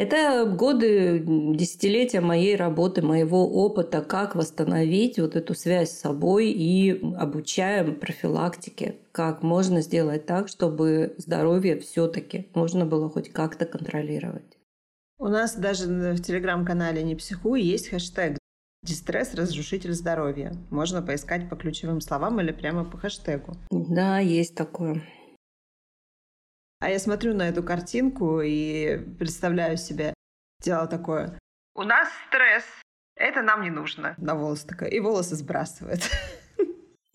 Это 0.00 0.46
годы, 0.46 1.22
десятилетия 1.26 2.22
моей 2.22 2.56
работы, 2.56 3.02
моего 3.02 3.46
опыта, 3.46 4.00
как 4.00 4.34
восстановить 4.34 5.18
вот 5.18 5.36
эту 5.36 5.54
связь 5.54 5.90
с 5.90 6.00
собой 6.00 6.52
и 6.52 7.02
обучаем 7.18 7.96
профилактике, 7.96 8.94
как 9.12 9.42
можно 9.42 9.82
сделать 9.82 10.24
так, 10.24 10.48
чтобы 10.48 11.14
здоровье 11.18 11.78
все-таки 11.80 12.48
можно 12.54 12.86
было 12.86 13.10
хоть 13.10 13.30
как-то 13.30 13.66
контролировать. 13.66 14.56
У 15.18 15.28
нас 15.28 15.54
даже 15.54 15.86
в 16.14 16.22
телеграм-канале 16.22 17.02
«Не 17.02 17.14
психуй» 17.14 17.60
есть 17.60 17.88
хэштег 17.88 18.38
Дистресс– 18.82 19.34
разрушитель 19.34 19.92
здоровья. 19.92 20.54
Можно 20.70 21.02
поискать 21.02 21.50
по 21.50 21.56
ключевым 21.56 22.00
словам 22.00 22.40
или 22.40 22.52
прямо 22.52 22.86
по 22.86 22.96
хэштегу. 22.96 23.52
Да, 23.70 24.18
есть 24.18 24.54
такое. 24.54 25.02
А 26.80 26.88
я 26.88 26.98
смотрю 26.98 27.34
на 27.34 27.48
эту 27.48 27.62
картинку 27.62 28.40
и 28.40 28.96
представляю 29.18 29.76
себе 29.76 30.14
дело 30.62 30.86
такое. 30.86 31.38
У 31.74 31.82
нас 31.82 32.08
стресс. 32.28 32.64
Это 33.16 33.42
нам 33.42 33.62
не 33.62 33.70
нужно. 33.70 34.14
На 34.16 34.34
волосы 34.34 34.66
такая. 34.66 34.88
И 34.88 34.98
волосы 34.98 35.36
сбрасывает. 35.36 36.00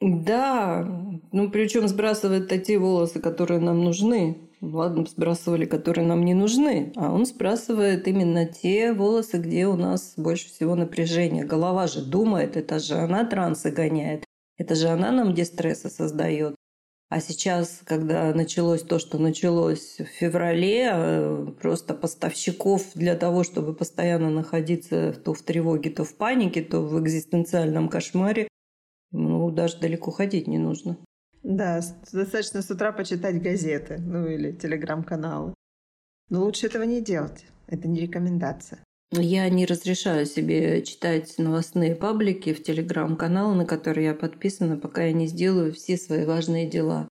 Да, 0.02 0.84
ну 1.32 1.50
причем 1.50 1.88
сбрасывает 1.88 2.50
те 2.64 2.78
волосы, 2.78 3.20
которые 3.20 3.60
нам 3.60 3.84
нужны. 3.84 4.52
Ладно, 4.62 5.06
сбрасывали, 5.06 5.66
которые 5.66 6.06
нам 6.06 6.24
не 6.24 6.34
нужны, 6.34 6.92
а 6.96 7.12
он 7.12 7.26
сбрасывает 7.26 8.08
именно 8.08 8.46
те 8.46 8.94
волосы, 8.94 9.38
где 9.38 9.68
у 9.68 9.76
нас 9.76 10.14
больше 10.18 10.48
всего 10.48 10.76
напряжения. 10.76 11.44
Голова 11.44 11.88
же 11.88 12.04
думает, 12.04 12.58
это 12.58 12.78
же 12.80 12.96
она 12.96 13.26
трансы 13.26 13.72
гоняет, 13.72 14.26
это 14.58 14.76
же 14.76 14.90
она 14.90 15.12
нам 15.12 15.34
дистресса 15.34 15.90
создает. 15.90 16.56
А 17.10 17.20
сейчас, 17.20 17.82
когда 17.86 18.34
началось 18.34 18.82
то, 18.82 18.98
что 18.98 19.20
началось 19.20 20.00
в 20.00 20.06
феврале, 20.06 20.90
э, 20.92 21.48
просто 21.62 21.94
поставщиков 21.94 22.84
для 22.96 23.16
того, 23.16 23.44
чтобы 23.44 23.76
постоянно 23.76 24.32
находиться 24.32 25.14
то 25.14 25.34
в 25.34 25.42
тревоге, 25.44 25.92
то 25.92 26.04
в 26.04 26.16
панике, 26.16 26.64
то 26.64 26.82
в 26.82 27.00
экзистенциальном 27.00 27.90
кошмаре, 27.90 28.48
ну, 29.12 29.52
даже 29.52 29.80
далеко 29.80 30.12
ходить 30.12 30.48
не 30.48 30.58
нужно. 30.58 30.98
Да, 31.44 31.80
достаточно 32.12 32.64
с 32.64 32.72
утра 32.72 32.92
почитать 32.92 33.42
газеты, 33.42 34.00
ну 34.00 34.26
или 34.26 34.52
телеграм-каналы. 34.52 35.54
Но 36.30 36.44
лучше 36.44 36.66
этого 36.66 36.84
не 36.84 37.02
делать. 37.02 37.46
Это 37.68 37.88
не 37.88 38.00
рекомендация. 38.00 38.80
Я 39.12 39.50
не 39.50 39.66
разрешаю 39.66 40.26
себе 40.26 40.82
читать 40.84 41.36
новостные 41.38 41.96
паблики 41.96 42.54
в 42.54 42.64
телеграм-канал, 42.64 43.54
на 43.54 43.66
который 43.66 44.06
я 44.06 44.14
подписана, 44.14 44.78
пока 44.78 45.06
я 45.06 45.14
не 45.14 45.28
сделаю 45.28 45.74
все 45.74 45.96
свои 45.98 46.26
важные 46.26 46.68
дела. 46.68 47.08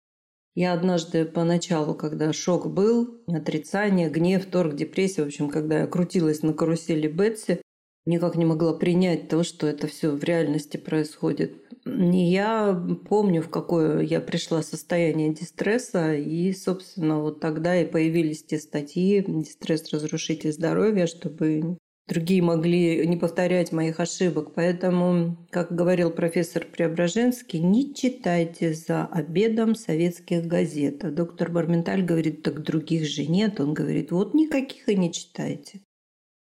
Я 0.54 0.72
однажды 0.72 1.24
поначалу, 1.24 1.94
когда 1.94 2.32
шок 2.32 2.66
был, 2.68 3.22
отрицание, 3.26 4.10
гнев, 4.10 4.44
торг, 4.46 4.74
депрессия, 4.74 5.22
в 5.22 5.28
общем, 5.28 5.48
когда 5.48 5.80
я 5.80 5.86
крутилась 5.86 6.42
на 6.42 6.52
карусели 6.52 7.08
Бетси, 7.08 7.62
никак 8.06 8.36
не 8.36 8.44
могла 8.44 8.74
принять 8.74 9.28
то, 9.28 9.44
что 9.44 9.66
это 9.66 9.86
все 9.86 10.10
в 10.10 10.22
реальности 10.24 10.76
происходит. 10.76 11.54
Я 11.96 12.80
помню, 13.08 13.42
в 13.42 13.48
какое 13.48 14.00
я 14.00 14.20
пришла 14.20 14.62
состояние 14.62 15.32
дистресса, 15.32 16.14
и, 16.14 16.52
собственно, 16.52 17.20
вот 17.20 17.40
тогда 17.40 17.80
и 17.80 17.86
появились 17.86 18.42
те 18.42 18.58
статьи 18.58 19.24
«Дистресс– 19.26 19.90
разрушитель 19.92 20.52
здоровья», 20.52 21.06
чтобы 21.06 21.78
другие 22.08 22.42
могли 22.42 23.06
не 23.06 23.16
повторять 23.16 23.70
моих 23.72 24.00
ошибок. 24.00 24.54
Поэтому, 24.54 25.36
как 25.50 25.74
говорил 25.74 26.10
профессор 26.10 26.64
Преображенский, 26.64 27.60
не 27.60 27.94
читайте 27.94 28.74
за 28.74 29.04
обедом 29.04 29.74
советских 29.74 30.46
газет. 30.46 31.04
А 31.04 31.10
доктор 31.10 31.50
Барменталь 31.50 32.02
говорит, 32.02 32.42
так 32.42 32.62
других 32.62 33.06
же 33.06 33.26
нет. 33.26 33.60
Он 33.60 33.74
говорит, 33.74 34.10
вот 34.10 34.34
никаких 34.34 34.88
и 34.88 34.96
не 34.96 35.12
читайте. 35.12 35.80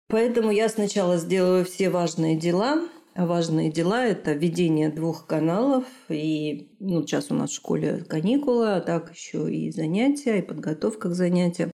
Поэтому 0.08 0.50
я 0.50 0.69
сначала 0.69 1.17
сделаю 1.17 1.65
все 1.65 1.89
важные 1.89 2.36
дела, 2.36 2.88
важные 3.25 3.71
дела– 3.71 4.05
это 4.05 4.33
ведение 4.33 4.89
двух 4.89 5.27
каналов. 5.27 5.85
И 6.09 6.75
ну, 6.79 7.01
сейчас 7.01 7.31
у 7.31 7.33
нас 7.33 7.51
в 7.51 7.55
школе 7.55 8.03
каникулы, 8.07 8.75
а 8.75 8.81
так 8.81 9.13
еще 9.13 9.53
и 9.53 9.71
занятия, 9.71 10.39
и 10.39 10.41
подготовка 10.41 11.09
к 11.09 11.13
занятиям. 11.13 11.71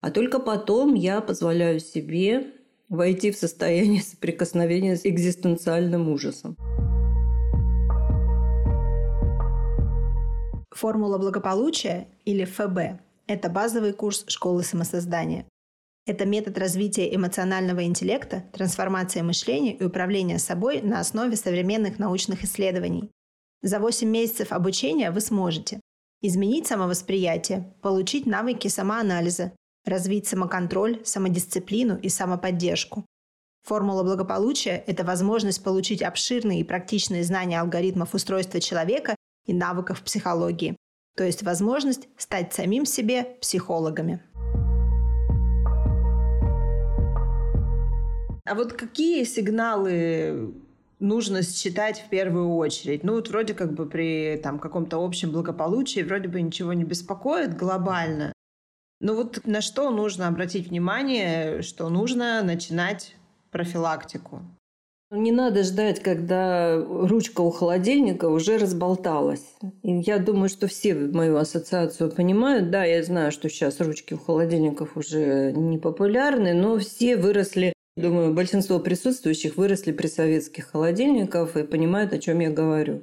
А 0.00 0.10
только 0.10 0.38
потом 0.38 0.94
я 0.94 1.20
позволяю 1.20 1.80
себе 1.80 2.52
войти 2.88 3.30
в 3.30 3.36
состояние 3.36 4.02
соприкосновения 4.02 4.96
с 4.96 5.04
экзистенциальным 5.04 6.08
ужасом. 6.08 6.56
Формула 10.70 11.18
благополучия 11.18 12.08
или 12.24 12.44
ФБ– 12.44 13.00
это 13.26 13.48
базовый 13.50 13.92
курс 13.92 14.24
школы 14.28 14.62
самосоздания. 14.62 15.44
Это 16.08 16.24
метод 16.24 16.56
развития 16.56 17.14
эмоционального 17.14 17.84
интеллекта, 17.84 18.42
трансформация 18.54 19.22
мышления 19.22 19.76
и 19.76 19.84
управления 19.84 20.38
собой 20.38 20.80
на 20.80 21.00
основе 21.00 21.36
современных 21.36 21.98
научных 21.98 22.44
исследований. 22.44 23.10
За 23.60 23.78
8 23.78 24.08
месяцев 24.08 24.52
обучения 24.52 25.10
вы 25.10 25.20
сможете 25.20 25.80
изменить 26.22 26.66
самовосприятие, 26.66 27.74
получить 27.82 28.24
навыки 28.24 28.68
самоанализа, 28.68 29.52
развить 29.84 30.26
самоконтроль, 30.26 31.02
самодисциплину 31.04 31.98
и 31.98 32.08
самоподдержку. 32.08 33.04
Формула 33.66 34.02
благополучия– 34.02 34.82
это 34.86 35.04
возможность 35.04 35.62
получить 35.62 36.00
обширные 36.00 36.60
и 36.60 36.64
практичные 36.64 37.22
знания 37.22 37.60
алгоритмов 37.60 38.14
устройства 38.14 38.60
человека 38.60 39.14
и 39.44 39.52
навыков 39.52 40.00
психологии, 40.00 40.74
то 41.18 41.24
есть 41.24 41.42
возможность 41.42 42.08
стать 42.16 42.54
самим 42.54 42.86
себе 42.86 43.24
психологами. 43.42 44.22
А 48.48 48.54
вот 48.54 48.72
какие 48.72 49.24
сигналы 49.24 50.54
нужно 51.00 51.42
считать 51.42 52.00
в 52.00 52.08
первую 52.08 52.54
очередь? 52.56 53.04
Ну 53.04 53.14
вот 53.14 53.28
вроде 53.28 53.54
как 53.54 53.74
бы 53.74 53.86
при 53.86 54.40
там, 54.42 54.58
каком-то 54.58 55.04
общем 55.04 55.30
благополучии 55.32 56.00
вроде 56.00 56.28
бы 56.28 56.40
ничего 56.40 56.72
не 56.72 56.84
беспокоит 56.84 57.56
глобально. 57.56 58.32
Но 59.00 59.14
вот 59.14 59.46
на 59.46 59.60
что 59.60 59.90
нужно 59.90 60.26
обратить 60.26 60.68
внимание, 60.68 61.62
что 61.62 61.88
нужно 61.88 62.42
начинать 62.42 63.14
профилактику? 63.50 64.42
Не 65.10 65.32
надо 65.32 65.62
ждать, 65.62 66.02
когда 66.02 66.76
ручка 66.76 67.40
у 67.40 67.50
холодильника 67.50 68.26
уже 68.26 68.58
разболталась. 68.58 69.54
И 69.82 70.00
я 70.00 70.18
думаю, 70.18 70.50
что 70.50 70.66
все 70.66 70.94
мою 70.94 71.36
ассоциацию 71.36 72.10
понимают. 72.10 72.70
Да, 72.70 72.84
я 72.84 73.02
знаю, 73.02 73.32
что 73.32 73.48
сейчас 73.48 73.80
ручки 73.80 74.14
у 74.14 74.18
холодильников 74.18 74.98
уже 74.98 75.52
не 75.52 75.78
популярны, 75.78 76.52
но 76.52 76.78
все 76.78 77.16
выросли 77.16 77.72
Думаю, 77.98 78.32
большинство 78.32 78.78
присутствующих 78.78 79.56
выросли 79.56 79.90
при 79.90 80.06
советских 80.06 80.70
холодильниках 80.70 81.56
и 81.56 81.64
понимают, 81.64 82.12
о 82.12 82.20
чем 82.20 82.38
я 82.38 82.48
говорю. 82.48 83.02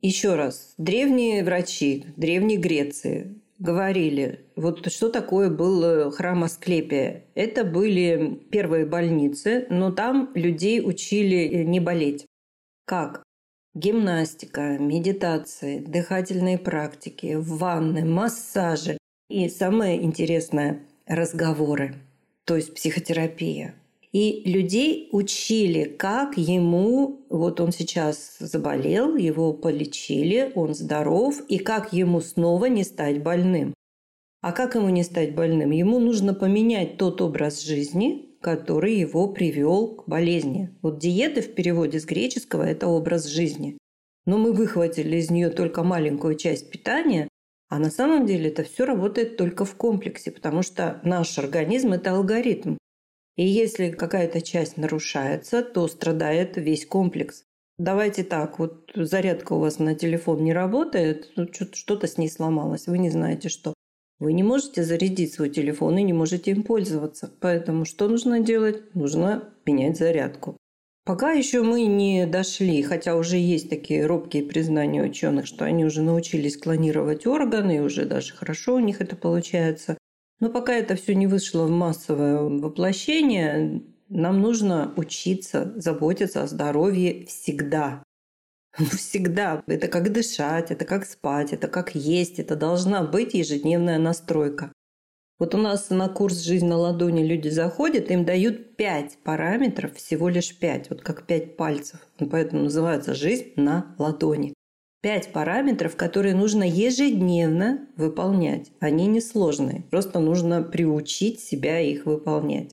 Еще 0.00 0.34
раз, 0.34 0.72
древние 0.78 1.44
врачи 1.44 2.06
Древней 2.16 2.56
Греции 2.56 3.38
говорили, 3.58 4.46
вот 4.56 4.90
что 4.90 5.10
такое 5.10 5.50
был 5.50 5.84
э, 5.84 6.10
храм 6.10 6.42
Асклепия. 6.42 7.26
Это 7.34 7.64
были 7.64 8.40
первые 8.50 8.86
больницы, 8.86 9.66
но 9.68 9.92
там 9.92 10.30
людей 10.34 10.80
учили 10.82 11.36
э, 11.36 11.64
не 11.64 11.78
болеть. 11.78 12.24
Как? 12.86 13.22
Гимнастика, 13.74 14.78
медитации, 14.78 15.80
дыхательные 15.80 16.56
практики, 16.56 17.36
ванны, 17.38 18.06
массажи 18.06 18.96
и 19.28 19.50
самое 19.50 20.02
интересное– 20.02 20.80
разговоры, 21.06 21.96
то 22.46 22.56
есть 22.56 22.74
психотерапия. 22.74 23.74
И 24.12 24.42
людей 24.44 25.08
учили, 25.12 25.84
как 25.84 26.36
ему, 26.36 27.26
вот 27.28 27.60
он 27.60 27.70
сейчас 27.70 28.38
заболел, 28.40 29.16
его 29.16 29.52
полечили, 29.52 30.50
он 30.56 30.74
здоров, 30.74 31.40
и 31.48 31.58
как 31.58 31.92
ему 31.92 32.20
снова 32.20 32.66
не 32.66 32.82
стать 32.82 33.22
больным. 33.22 33.72
А 34.42 34.52
как 34.52 34.74
ему 34.74 34.88
не 34.88 35.04
стать 35.04 35.34
больным? 35.34 35.70
Ему 35.70 36.00
нужно 36.00 36.34
поменять 36.34 36.96
тот 36.96 37.20
образ 37.20 37.60
жизни, 37.60 38.30
который 38.40 38.94
его 38.94 39.28
привел 39.28 39.96
к 39.96 40.08
болезни. 40.08 40.76
Вот 40.82 40.98
диета 40.98 41.42
в 41.42 41.54
переводе 41.54 42.00
с 42.00 42.04
греческого– 42.04 42.62
это 42.64 42.88
образ 42.88 43.26
жизни. 43.26 43.78
Но 44.26 44.38
мы 44.38 44.52
выхватили 44.52 45.18
из 45.18 45.30
нее 45.30 45.50
только 45.50 45.82
маленькую 45.84 46.36
часть 46.36 46.70
питания, 46.70 47.28
а 47.68 47.78
на 47.78 47.90
самом 47.90 48.26
деле 48.26 48.48
это 48.48 48.64
все 48.64 48.84
работает 48.84 49.36
только 49.36 49.64
в 49.64 49.76
комплексе, 49.76 50.32
потому 50.32 50.62
что 50.62 51.00
наш 51.04 51.38
организм– 51.38 51.92
это 51.92 52.12
алгоритм. 52.12 52.76
И 53.36 53.46
если 53.46 53.90
какая-то 53.90 54.40
часть 54.40 54.76
нарушается, 54.76 55.62
то 55.62 55.88
страдает 55.88 56.56
весь 56.56 56.86
комплекс. 56.86 57.44
Давайте 57.78 58.24
так, 58.24 58.58
вот 58.58 58.90
зарядка 58.94 59.54
у 59.54 59.60
вас 59.60 59.78
на 59.78 59.94
телефон 59.94 60.44
не 60.44 60.52
работает, 60.52 61.32
ну, 61.36 61.48
что-то 61.52 62.06
с 62.06 62.18
ней 62.18 62.28
сломалось, 62.28 62.86
вы 62.86 62.98
не 62.98 63.08
знаете 63.08 63.48
что. 63.48 63.72
Вы 64.18 64.34
не 64.34 64.42
можете 64.42 64.84
зарядить 64.84 65.32
свой 65.32 65.48
телефон 65.48 65.96
и 65.96 66.02
не 66.02 66.12
можете 66.12 66.50
им 66.50 66.62
пользоваться. 66.62 67.32
Поэтому 67.40 67.86
что 67.86 68.06
нужно 68.06 68.40
делать? 68.40 68.94
Нужно 68.94 69.48
менять 69.64 69.96
зарядку. 69.96 70.58
Пока 71.06 71.32
еще 71.32 71.62
мы 71.62 71.86
не 71.86 72.26
дошли, 72.26 72.82
хотя 72.82 73.16
уже 73.16 73.38
есть 73.38 73.70
такие 73.70 74.04
робкие 74.04 74.42
признания 74.42 75.02
ученых, 75.02 75.46
что 75.46 75.64
они 75.64 75.86
уже 75.86 76.02
научились 76.02 76.58
клонировать 76.58 77.26
органы, 77.26 77.78
и 77.78 77.80
уже 77.80 78.04
даже 78.04 78.34
хорошо 78.34 78.74
у 78.74 78.78
них 78.78 79.00
это 79.00 79.16
получается. 79.16 79.96
Но 80.40 80.50
пока 80.50 80.74
это 80.74 80.96
все 80.96 81.14
не 81.14 81.26
вышло 81.26 81.66
в 81.66 81.70
массовое 81.70 82.38
воплощение, 82.38 83.82
нам 84.08 84.40
нужно 84.40 84.92
учиться 84.96 85.72
заботиться 85.76 86.42
о 86.42 86.46
здоровье 86.46 87.26
всегда. 87.26 88.02
Всегда. 88.76 89.62
Это 89.66 89.88
как 89.88 90.12
дышать, 90.12 90.70
это 90.70 90.84
как 90.84 91.04
спать, 91.04 91.52
это 91.52 91.68
как 91.68 91.94
есть. 91.94 92.38
Это 92.38 92.56
должна 92.56 93.02
быть 93.02 93.34
ежедневная 93.34 93.98
настройка. 93.98 94.72
Вот 95.40 95.54
у 95.54 95.58
нас 95.58 95.88
на 95.90 96.08
курс 96.08 96.40
«Жизнь 96.40 96.66
на 96.66 96.76
ладони» 96.76 97.24
люди 97.24 97.48
заходят, 97.48 98.10
им 98.10 98.26
дают 98.26 98.76
пять 98.76 99.16
параметров, 99.24 99.96
всего 99.96 100.28
лишь 100.28 100.54
пять, 100.56 100.90
вот 100.90 101.00
как 101.00 101.26
пять 101.26 101.56
пальцев. 101.56 101.98
Поэтому 102.18 102.64
называется 102.64 103.14
«Жизнь 103.14 103.52
на 103.56 103.94
ладони». 103.98 104.52
Пять 105.02 105.32
параметров, 105.32 105.96
которые 105.96 106.34
нужно 106.34 106.62
ежедневно 106.62 107.88
выполнять. 107.96 108.70
Они 108.80 109.06
несложные. 109.06 109.84
Просто 109.90 110.20
нужно 110.20 110.62
приучить 110.62 111.40
себя 111.40 111.80
их 111.80 112.04
выполнять. 112.04 112.70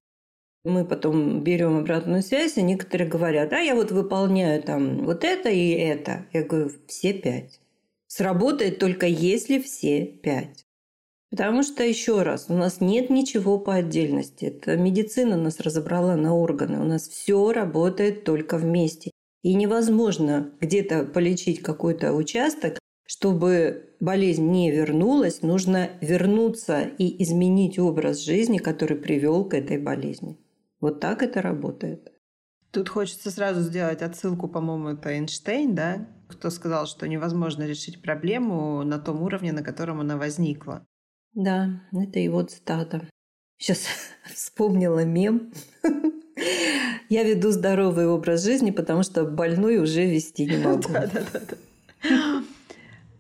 Мы 0.65 0.83
потом 0.83 1.41
берем 1.41 1.77
обратную 1.77 2.21
связь, 2.21 2.57
и 2.57 2.61
некоторые 2.61 3.07
говорят, 3.09 3.53
а 3.53 3.59
я 3.59 3.73
вот 3.73 3.91
выполняю 3.91 4.61
там 4.61 5.05
вот 5.05 5.23
это 5.23 5.47
и 5.49 5.69
это. 5.69 6.25
Я 6.33 6.43
говорю, 6.43 6.71
все 6.87 7.13
пять. 7.13 7.61
Сработает 8.07 8.77
только 8.77 9.05
если 9.05 9.59
все 9.59 10.05
пять. 10.05 10.65
Потому 11.29 11.63
что, 11.63 11.83
еще 11.83 12.23
раз, 12.23 12.47
у 12.49 12.53
нас 12.53 12.81
нет 12.81 13.09
ничего 13.09 13.59
по 13.59 13.75
отдельности. 13.75 14.45
Это 14.45 14.75
медицина 14.75 15.37
нас 15.37 15.61
разобрала 15.61 16.17
на 16.17 16.35
органы. 16.35 16.79
У 16.79 16.85
нас 16.85 17.07
все 17.07 17.53
работает 17.53 18.25
только 18.25 18.57
вместе. 18.57 19.11
И 19.47 19.53
невозможно 19.53 20.51
где-то 20.59 21.05
полечить 21.05 21.61
какой-то 21.61 22.11
участок, 22.11 22.79
чтобы 23.05 23.95
болезнь 24.01 24.45
не 24.45 24.69
вернулась, 24.71 25.41
нужно 25.41 25.91
вернуться 26.01 26.81
и 26.81 27.23
изменить 27.23 27.79
образ 27.79 28.25
жизни, 28.25 28.57
который 28.57 28.97
привел 28.97 29.45
к 29.45 29.53
этой 29.53 29.77
болезни. 29.77 30.37
Вот 30.81 30.99
так 30.99 31.23
это 31.23 31.41
работает. 31.41 32.11
Тут 32.71 32.89
хочется 32.89 33.31
сразу 33.31 33.61
сделать 33.61 34.01
отсылку, 34.01 34.49
по-моему, 34.49 34.89
это 34.89 35.13
Эйнштейн, 35.13 35.73
да? 35.73 36.09
Кто 36.27 36.49
сказал, 36.49 36.85
что 36.85 37.07
невозможно 37.07 37.63
решить 37.63 38.01
проблему 38.01 38.83
на 38.83 38.99
том 38.99 39.21
уровне, 39.21 39.53
на 39.53 39.63
котором 39.63 40.01
она 40.01 40.17
возникла. 40.17 40.85
Да, 41.33 41.83
это 41.93 42.19
его 42.19 42.43
цитата. 42.43 43.07
Сейчас 43.57 43.79
вспомнила 44.25 45.05
мем. 45.05 45.53
Я 47.09 47.23
веду 47.23 47.51
здоровый 47.51 48.07
образ 48.07 48.43
жизни, 48.43 48.71
потому 48.71 49.03
что 49.03 49.25
больной 49.25 49.77
уже 49.77 50.05
вести 50.05 50.45
не 50.45 50.57
могу. 50.57 50.83
Да, 50.89 51.07
да, 51.07 51.23
да. 51.31 52.43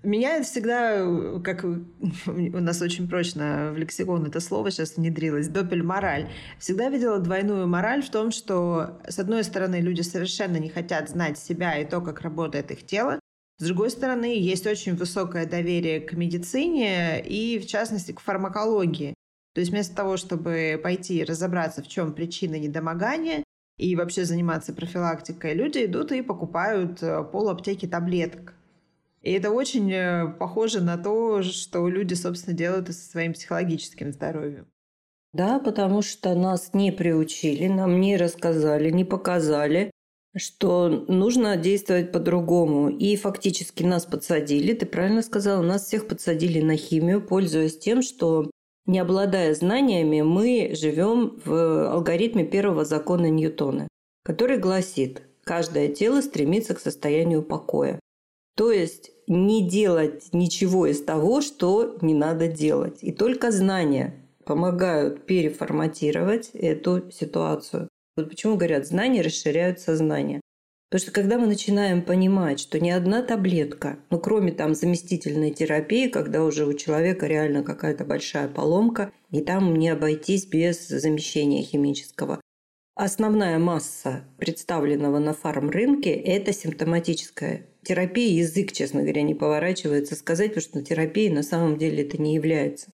Меня 0.03 0.41
всегда, 0.43 1.05
как 1.43 1.65
у 1.65 2.59
нас 2.59 2.81
очень 2.81 3.09
прочно 3.09 3.71
в 3.73 3.77
лексикон 3.77 4.25
это 4.25 4.39
слово 4.39 4.71
сейчас 4.71 4.95
внедрилось, 4.95 5.49
допель-мораль. 5.49 6.29
Всегда 6.59 6.89
видела 6.89 7.19
двойную 7.19 7.67
мораль 7.67 8.01
в 8.01 8.09
том, 8.09 8.31
что, 8.31 8.99
с 9.07 9.19
одной 9.19 9.43
стороны, 9.43 9.81
люди 9.81 10.01
совершенно 10.01 10.57
не 10.57 10.69
хотят 10.69 11.09
знать 11.09 11.37
себя 11.37 11.77
и 11.77 11.85
то, 11.85 11.99
как 11.99 12.21
работает 12.21 12.71
их 12.71 12.85
тело. 12.85 13.19
С 13.59 13.65
другой 13.65 13.89
стороны, 13.89 14.37
есть 14.39 14.67
очень 14.67 14.95
высокое 14.95 15.45
доверие 15.45 15.99
к 15.99 16.13
медицине 16.13 17.19
и, 17.21 17.59
в 17.59 17.65
частности, 17.65 18.11
к 18.11 18.19
фармакологии. 18.19 19.13
То 19.55 19.59
есть 19.59 19.71
вместо 19.71 19.95
того, 19.95 20.15
чтобы 20.15 20.79
пойти 20.81 21.23
разобраться, 21.23 21.81
в 21.81 21.87
чем 21.87 22.13
причина 22.13 22.59
недомогания 22.59 23.43
и 23.77 23.95
вообще 23.95 24.25
заниматься 24.25 24.73
профилактикой, 24.73 25.53
люди 25.53 25.85
идут 25.85 26.11
и 26.11 26.21
покупают 26.21 27.01
э, 27.03 27.23
пол 27.23 27.49
аптеки 27.49 27.85
таблеток. 27.85 28.53
И 29.21 29.31
это 29.31 29.51
очень 29.51 29.91
э, 29.91 30.27
похоже 30.39 30.81
на 30.81 30.97
то, 30.97 31.43
что 31.43 31.87
люди, 31.87 32.13
собственно, 32.15 32.55
делают 32.55 32.87
со 32.87 33.09
своим 33.09 33.33
психологическим 33.33 34.11
здоровьем. 34.11 34.67
Да, 35.33 35.59
потому 35.59 36.01
что 36.01 36.33
нас 36.33 36.73
не 36.73 36.91
приучили, 36.91 37.67
нам 37.67 37.99
не 37.99 38.17
рассказали, 38.17 38.89
не 38.89 39.05
показали, 39.05 39.91
что 40.35 41.05
нужно 41.07 41.57
действовать 41.57 42.11
по-другому. 42.11 42.89
И 42.89 43.15
фактически 43.15 43.83
нас 43.83 44.05
подсадили, 44.05 44.73
ты 44.73 44.85
правильно 44.85 45.21
сказала, 45.21 45.61
нас 45.61 45.85
всех 45.85 46.07
подсадили 46.07 46.61
на 46.61 46.75
химию, 46.75 47.21
пользуясь 47.21 47.77
тем, 47.77 48.01
что 48.01 48.49
не 48.87 48.99
обладая 48.99 49.53
знаниями, 49.53 50.21
мы 50.21 50.71
живем 50.73 51.39
в 51.45 51.91
алгоритме 51.91 52.45
первого 52.45 52.85
закона 52.85 53.29
Ньютона, 53.29 53.87
который 54.23 54.57
гласит, 54.57 55.21
каждое 55.43 55.89
тело 55.89 56.21
стремится 56.21 56.73
к 56.73 56.79
состоянию 56.79 57.43
покоя. 57.43 57.99
То 58.55 58.71
есть 58.71 59.11
не 59.27 59.67
делать 59.67 60.29
ничего 60.33 60.87
из 60.87 61.03
того, 61.03 61.41
что 61.41 61.97
не 62.01 62.15
надо 62.15 62.47
делать. 62.47 62.99
И 63.01 63.11
только 63.11 63.51
знания 63.51 64.15
помогают 64.45 65.25
переформатировать 65.25 66.49
эту 66.53 67.11
ситуацию. 67.11 67.89
Вот 68.15 68.29
почему 68.29 68.55
говорят, 68.55 68.87
знания 68.87 69.21
расширяют 69.21 69.79
сознание. 69.79 70.41
Потому 70.89 71.03
что 71.03 71.11
когда 71.11 71.37
мы 71.37 71.47
начинаем 71.47 72.01
понимать, 72.01 72.61
что 72.61 72.79
ни 72.79 72.89
одна 72.89 73.21
таблетка, 73.21 73.99
ну 74.09 74.19
кроме 74.19 74.53
там 74.53 74.73
заместительной 74.73 75.51
терапии, 75.51 76.07
когда 76.07 76.45
уже 76.45 76.65
у 76.65 76.73
человека 76.73 77.27
реально 77.27 77.61
какая-то 77.61 78.05
большая 78.05 78.47
поломка, 78.47 79.11
и 79.29 79.41
там 79.41 79.75
не 79.75 79.89
обойтись 79.89 80.45
без 80.45 80.87
замещения 80.87 81.61
химического. 81.61 82.39
Основная 82.95 83.59
масса 83.59 84.23
представленного 84.37 85.19
на 85.19 85.33
фарм-рынке– 85.33 86.11
это 86.13 86.53
симптоматическая 86.53 87.67
терапия. 87.83 88.39
Язык, 88.41 88.71
честно 88.71 89.01
говоря, 89.01 89.21
не 89.21 89.35
поворачивается 89.35 90.15
сказать, 90.15 90.55
потому 90.55 90.61
что 90.61 90.81
терапией 90.81 91.31
на 91.31 91.43
самом 91.43 91.77
деле 91.77 92.03
это 92.03 92.19
не 92.19 92.33
является. 92.33 92.91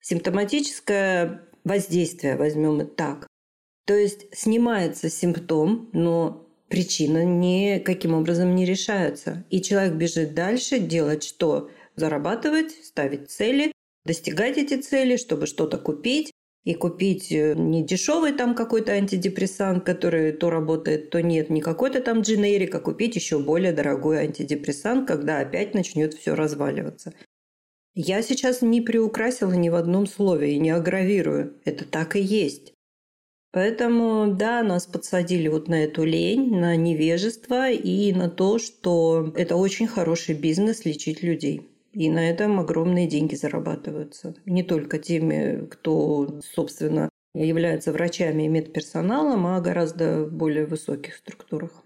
Симптоматическое 0.00 1.42
воздействие, 1.62 2.36
возьмем 2.36 2.84
так. 2.86 3.28
То 3.86 3.94
есть 3.94 4.26
снимается 4.36 5.08
симптом, 5.08 5.90
но 5.92 6.41
причина 6.72 7.22
никаким 7.22 8.14
образом 8.14 8.54
не 8.54 8.64
решается. 8.64 9.44
И 9.50 9.60
человек 9.60 9.92
бежит 9.92 10.34
дальше 10.34 10.78
делать 10.78 11.22
что? 11.22 11.68
Зарабатывать, 11.96 12.72
ставить 12.82 13.30
цели, 13.30 13.72
достигать 14.06 14.56
эти 14.56 14.80
цели, 14.80 15.18
чтобы 15.18 15.46
что-то 15.46 15.76
купить. 15.76 16.32
И 16.64 16.74
купить 16.74 17.32
э, 17.32 17.54
не 17.56 17.84
дешевый 17.84 18.32
там 18.32 18.54
какой-то 18.54 18.92
антидепрессант, 18.92 19.84
который 19.84 20.30
то 20.30 20.48
работает, 20.48 21.10
то 21.10 21.20
нет, 21.20 21.50
не 21.50 21.60
какой-то 21.60 22.00
там 22.00 22.20
дженерик, 22.20 22.72
а 22.76 22.78
купить 22.78 23.16
еще 23.16 23.40
более 23.40 23.72
дорогой 23.72 24.18
антидепрессант, 24.18 25.08
когда 25.08 25.40
опять 25.40 25.74
начнет 25.74 26.14
все 26.14 26.36
разваливаться. 26.36 27.14
Я 27.94 28.22
сейчас 28.22 28.62
не 28.62 28.80
приукрасила 28.80 29.52
ни 29.52 29.70
в 29.70 29.74
одном 29.74 30.06
слове 30.06 30.54
и 30.54 30.58
не 30.60 30.70
агравирую. 30.70 31.60
Это 31.64 31.84
так 31.84 32.14
и 32.14 32.20
есть. 32.20 32.71
Поэтому, 33.52 34.34
да, 34.34 34.62
нас 34.62 34.86
подсадили 34.86 35.46
вот 35.48 35.68
на 35.68 35.84
эту 35.84 36.04
лень, 36.04 36.56
на 36.58 36.74
невежество 36.74 37.70
и 37.70 38.12
на 38.14 38.30
то, 38.30 38.58
что 38.58 39.30
это 39.36 39.56
очень 39.56 39.86
хороший 39.86 40.34
бизнес 40.34 40.86
лечить 40.86 41.22
людей. 41.22 41.68
И 41.92 42.08
на 42.08 42.30
этом 42.30 42.58
огромные 42.58 43.06
деньги 43.06 43.34
зарабатываются. 43.34 44.34
Не 44.46 44.62
только 44.62 44.98
теми, 44.98 45.66
кто, 45.66 46.40
собственно, 46.54 47.10
является 47.34 47.92
врачами 47.92 48.44
и 48.44 48.48
медперсоналом, 48.48 49.46
а 49.46 49.60
гораздо 49.60 50.24
более 50.24 50.64
высоких 50.64 51.16
структурах. 51.16 51.84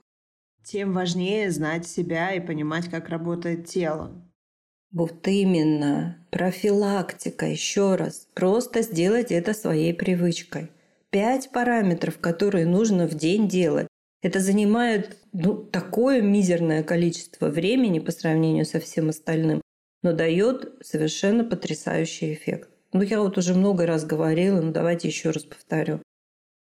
Тем 0.62 0.92
важнее 0.92 1.50
знать 1.50 1.86
себя 1.86 2.32
и 2.32 2.40
понимать, 2.40 2.88
как 2.88 3.08
работает 3.08 3.66
тело. 3.66 4.12
Вот 4.92 5.26
именно. 5.26 6.24
Профилактика, 6.30 7.46
еще 7.46 7.96
раз. 7.96 8.28
Просто 8.34 8.82
сделать 8.82 9.32
это 9.32 9.52
своей 9.52 9.92
привычкой 9.92 10.70
пять 11.16 11.50
параметров, 11.50 12.18
которые 12.18 12.66
нужно 12.66 13.08
в 13.08 13.14
день 13.14 13.48
делать. 13.48 13.88
Это 14.20 14.38
занимает 14.38 15.16
ну, 15.32 15.54
такое 15.54 16.20
мизерное 16.20 16.82
количество 16.82 17.48
времени 17.48 18.00
по 18.00 18.12
сравнению 18.12 18.66
со 18.66 18.80
всем 18.80 19.08
остальным, 19.08 19.62
но 20.02 20.12
дает 20.12 20.74
совершенно 20.82 21.42
потрясающий 21.42 22.34
эффект. 22.34 22.68
Ну, 22.92 23.00
я 23.00 23.22
вот 23.22 23.38
уже 23.38 23.54
много 23.54 23.86
раз 23.86 24.04
говорила, 24.04 24.60
но 24.60 24.72
давайте 24.72 25.08
еще 25.08 25.30
раз 25.30 25.44
повторю. 25.44 26.02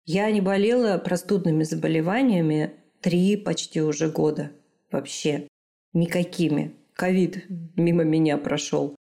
Я 0.04 0.30
не 0.30 0.42
болела 0.42 0.98
простудными 0.98 1.64
заболеваниями 1.64 2.74
три 3.00 3.38
почти 3.38 3.82
уже 3.82 4.10
года. 4.10 4.52
Вообще. 4.92 5.48
Никакими. 5.94 6.76
Ковид 6.92 7.46
мимо 7.78 8.04
меня 8.04 8.38
прошел. 8.38 8.98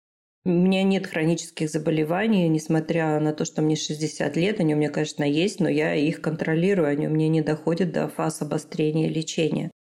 У 0.47 0.49
меня 0.49 0.83
нет 0.83 1.07
хронических 1.07 1.69
заболеваний, 1.69 2.47
несмотря 2.47 3.19
на 3.19 3.33
то, 3.33 3.43
что 3.43 3.61
мне 3.61 3.75
60 3.75 4.37
лет. 4.37 4.61
Они 4.61 4.75
у 4.75 4.77
меня, 4.77 4.89
конечно, 4.89 5.25
есть, 5.25 5.59
но 5.59 5.67
я 5.67 5.93
их 5.93 6.21
контролирую. 6.21 6.87
Они 6.87 7.05
у 7.05 7.09
меня 7.09 7.27
не 7.27 7.41
доходят 7.41 7.91
до 7.91 8.07
фаз 8.07 8.41
обострения 8.41 9.09
лечения. 9.09 9.71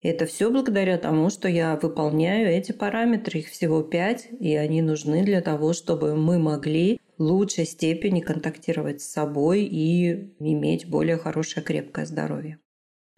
Это 0.00 0.24
все 0.24 0.50
благодаря 0.50 0.96
тому, 0.96 1.28
что 1.28 1.48
я 1.48 1.76
выполняю 1.76 2.48
эти 2.48 2.72
параметры. 2.72 3.40
Их 3.40 3.48
всего 3.48 3.82
пять, 3.82 4.28
и 4.40 4.54
они 4.56 4.80
нужны 4.80 5.22
для 5.22 5.42
того, 5.42 5.74
чтобы 5.74 6.16
мы 6.16 6.38
могли 6.38 6.98
в 7.18 7.22
лучшей 7.22 7.66
степени 7.66 8.20
контактировать 8.20 9.02
с 9.02 9.12
собой 9.12 9.64
и 9.64 10.32
иметь 10.38 10.88
более 10.88 11.18
хорошее 11.18 11.62
крепкое 11.62 12.06
здоровье. 12.06 12.58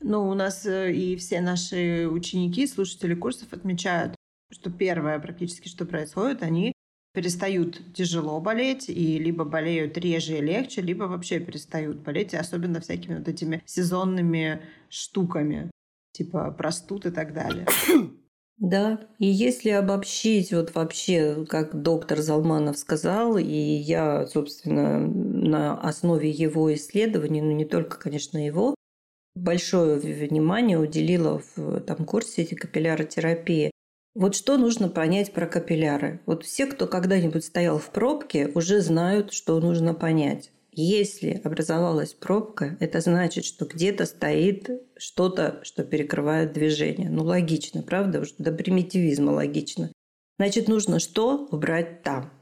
Ну, 0.00 0.28
у 0.28 0.34
нас 0.34 0.66
э, 0.66 0.92
и 0.92 1.14
все 1.14 1.40
наши 1.40 2.08
ученики, 2.08 2.66
слушатели 2.66 3.14
курсов 3.14 3.52
отмечают, 3.52 4.16
что 4.52 4.70
первое 4.70 5.18
практически, 5.18 5.68
что 5.68 5.84
происходит, 5.84 6.42
они 6.42 6.72
перестают 7.12 7.94
тяжело 7.94 8.40
болеть 8.40 8.88
и 8.88 9.18
либо 9.18 9.44
болеют 9.44 9.98
реже 9.98 10.38
и 10.38 10.40
легче, 10.40 10.80
либо 10.80 11.04
вообще 11.04 11.40
перестают 11.40 11.98
болеть, 11.98 12.34
особенно 12.34 12.80
всякими 12.80 13.18
вот 13.18 13.28
этими 13.28 13.62
сезонными 13.66 14.62
штуками, 14.88 15.70
типа 16.12 16.50
простуд 16.52 17.06
и 17.06 17.10
так 17.10 17.32
далее. 17.34 17.66
Да, 18.58 19.00
и 19.18 19.26
если 19.26 19.70
обобщить 19.70 20.52
вот 20.52 20.72
вообще, 20.76 21.44
как 21.48 21.82
доктор 21.82 22.20
Залманов 22.20 22.78
сказал, 22.78 23.36
и 23.36 23.44
я, 23.44 24.24
собственно, 24.28 25.00
на 25.00 25.80
основе 25.80 26.30
его 26.30 26.72
исследований, 26.72 27.40
но 27.40 27.50
не 27.50 27.64
только, 27.64 27.98
конечно, 27.98 28.38
его, 28.38 28.76
большое 29.34 29.98
внимание 29.98 30.78
уделила 30.78 31.42
в 31.56 31.80
там, 31.80 32.04
курсе 32.04 32.44
капилляротерапии 32.44 33.71
вот 34.14 34.34
что 34.34 34.58
нужно 34.58 34.88
понять 34.88 35.32
про 35.32 35.46
капилляры. 35.46 36.20
Вот 36.26 36.44
все, 36.44 36.66
кто 36.66 36.86
когда-нибудь 36.86 37.44
стоял 37.44 37.78
в 37.78 37.90
пробке, 37.90 38.50
уже 38.54 38.80
знают, 38.80 39.32
что 39.32 39.58
нужно 39.58 39.94
понять. 39.94 40.50
Если 40.74 41.40
образовалась 41.44 42.14
пробка, 42.14 42.76
это 42.80 43.00
значит, 43.00 43.44
что 43.44 43.66
где-то 43.66 44.06
стоит 44.06 44.70
что-то, 44.96 45.60
что 45.62 45.84
перекрывает 45.84 46.52
движение. 46.52 47.10
Ну, 47.10 47.24
логично, 47.24 47.82
правда? 47.82 48.20
Уж 48.20 48.32
до 48.38 48.52
примитивизма 48.52 49.32
логично. 49.32 49.92
Значит, 50.38 50.68
нужно 50.68 50.98
что? 50.98 51.46
Убрать 51.50 52.02
там. 52.02 52.32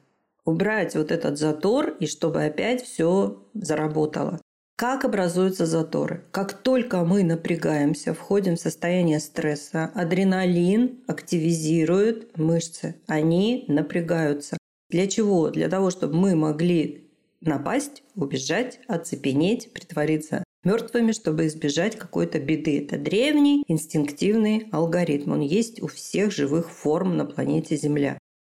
Убрать 0.45 0.95
вот 0.95 1.11
этот 1.11 1.39
затор, 1.39 1.97
и 1.99 2.07
чтобы 2.07 2.45
опять 2.45 2.83
все 2.83 3.47
заработало. 3.55 4.41
Как 4.81 5.05
образуются 5.05 5.67
заторы? 5.67 6.25
Как 6.31 6.55
только 6.55 7.05
мы 7.05 7.23
напрягаемся, 7.23 8.15
входим 8.15 8.57
в 8.57 8.61
состояние 8.61 9.21
стресса, 9.21 9.91
адреналин 9.95 11.01
активизирует 11.07 12.39
мышцы. 12.39 12.95
Они 13.07 13.67
напрягаются. 13.69 14.57
Для 14.89 15.07
чего? 15.07 15.51
Для 15.51 15.69
того, 15.69 15.91
чтобы 15.91 16.15
мы 16.15 16.35
могли 16.35 17.11
напасть, 17.43 18.03
убежать, 18.15 18.81
оцепенеть, 18.89 19.71
притвориться 19.75 20.45
мертвыми, 20.65 21.13
чтобы 21.13 21.49
избежать 21.49 21.97
какой-то 21.97 22.39
беды. 22.39 22.83
Это 22.83 22.97
древний 22.97 23.65
инстинктивный 23.69 24.69
алгоритм. 24.73 25.33
Он 25.33 25.41
есть 25.43 25.83
у 25.83 25.89
всех 25.89 26.33
живых 26.33 26.71
форм 26.71 27.19
на 27.19 27.27
планете 27.27 27.77
Земля. 27.77 28.17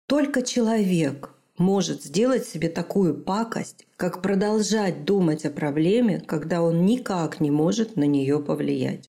Только 0.08 0.44
человек 0.44 1.34
может 1.62 2.04
сделать 2.04 2.46
себе 2.46 2.68
такую 2.68 3.14
пакость, 3.14 3.88
как 3.96 4.22
продолжать 4.22 5.06
думать 5.06 5.46
о 5.46 5.52
проблеме, 5.52 6.20
когда 6.20 6.62
он 6.62 6.86
никак 6.86 7.40
не 7.40 7.52
может 7.52 7.96
на 7.96 8.04
нее 8.04 8.40
повлиять. 8.40 9.10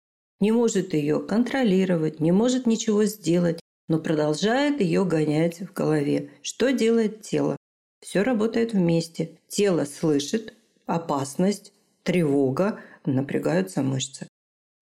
Не 0.41 0.53
может 0.53 0.93
ее 0.93 1.21
контролировать, 1.21 2.21
не 2.21 2.33
может 2.33 2.67
ничего 2.67 3.05
сделать, 3.05 3.61
но 3.89 3.99
продолжает 3.99 4.81
ее 4.81 5.05
гонять 5.05 5.61
в 5.61 5.73
голове. 5.73 6.31
Что 6.43 6.73
делает 6.73 7.23
тело? 7.23 7.57
Все 8.01 8.23
работает 8.23 8.73
вместе. 8.73 9.39
Тело 9.49 9.85
слышит 9.85 10.55
опасность, 10.87 11.73
тревога, 12.03 12.81
напрягаются 13.07 13.83
мышцы. 13.83 14.27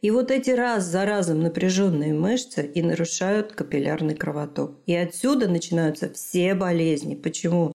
И 0.02 0.10
вот 0.10 0.30
эти 0.30 0.50
раз 0.50 0.84
за 0.84 1.04
разом 1.04 1.40
напряженные 1.40 2.14
мышцы 2.14 2.64
и 2.66 2.82
нарушают 2.82 3.52
капиллярный 3.52 4.14
кровоток. 4.14 4.78
И 4.86 4.94
отсюда 4.94 5.46
начинаются 5.46 6.10
все 6.10 6.54
болезни. 6.54 7.14
Почему? 7.14 7.72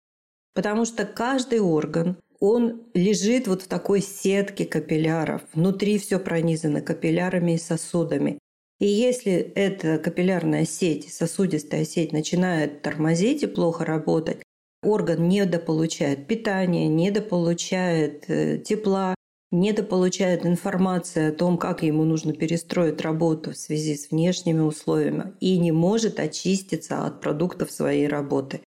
Потому 0.55 0.85
что 0.85 1.05
каждый 1.05 1.59
орган, 1.59 2.17
он 2.39 2.81
лежит 2.93 3.47
вот 3.47 3.61
в 3.61 3.67
такой 3.67 4.01
сетке 4.01 4.65
капилляров. 4.65 5.41
Внутри 5.53 5.99
все 5.99 6.19
пронизано 6.19 6.81
капиллярами 6.81 7.53
и 7.53 7.57
сосудами. 7.59 8.39
И 8.79 8.87
если 8.87 9.33
эта 9.33 9.99
капиллярная 9.99 10.65
сеть, 10.65 11.13
сосудистая 11.13 11.85
сеть 11.85 12.11
начинает 12.11 12.81
тормозить 12.81 13.43
и 13.43 13.47
плохо 13.47 13.85
работать, 13.85 14.41
орган 14.83 15.29
недополучает 15.29 16.27
питание, 16.27 16.87
недополучает 16.87 18.25
э, 18.27 18.57
тепла, 18.57 19.14
недополучает 19.59 20.45
информации 20.45 21.29
о 21.29 21.31
том, 21.31 21.57
как 21.57 21.83
ему 21.83 22.03
нужно 22.03 22.33
перестроить 22.33 23.01
работу 23.01 23.51
в 23.51 23.57
связи 23.57 23.95
с 23.95 24.11
внешними 24.11 24.59
условиями 24.59 25.33
и 25.39 25.57
не 25.57 25.71
может 25.71 26.19
очиститься 26.19 27.05
от 27.05 27.21
продуктов 27.21 27.71
своей 27.71 28.07
работы. 28.07 28.61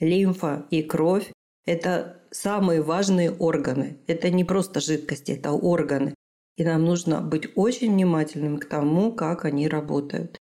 Лимфа 0.00 0.66
и 0.70 0.82
кровь– 0.82 1.30
это 1.66 2.20
самые 2.30 2.82
важные 2.82 3.30
органы. 3.30 3.98
Это 4.06 4.30
не 4.30 4.44
просто 4.44 4.80
жидкости, 4.80 5.32
это 5.32 5.52
органы. 5.52 6.14
И 6.56 6.64
нам 6.64 6.84
нужно 6.84 7.20
быть 7.20 7.50
очень 7.54 7.92
внимательным 7.92 8.58
к 8.58 8.64
тому, 8.64 9.12
как 9.12 9.44
они 9.44 9.68
работают. 9.68 10.38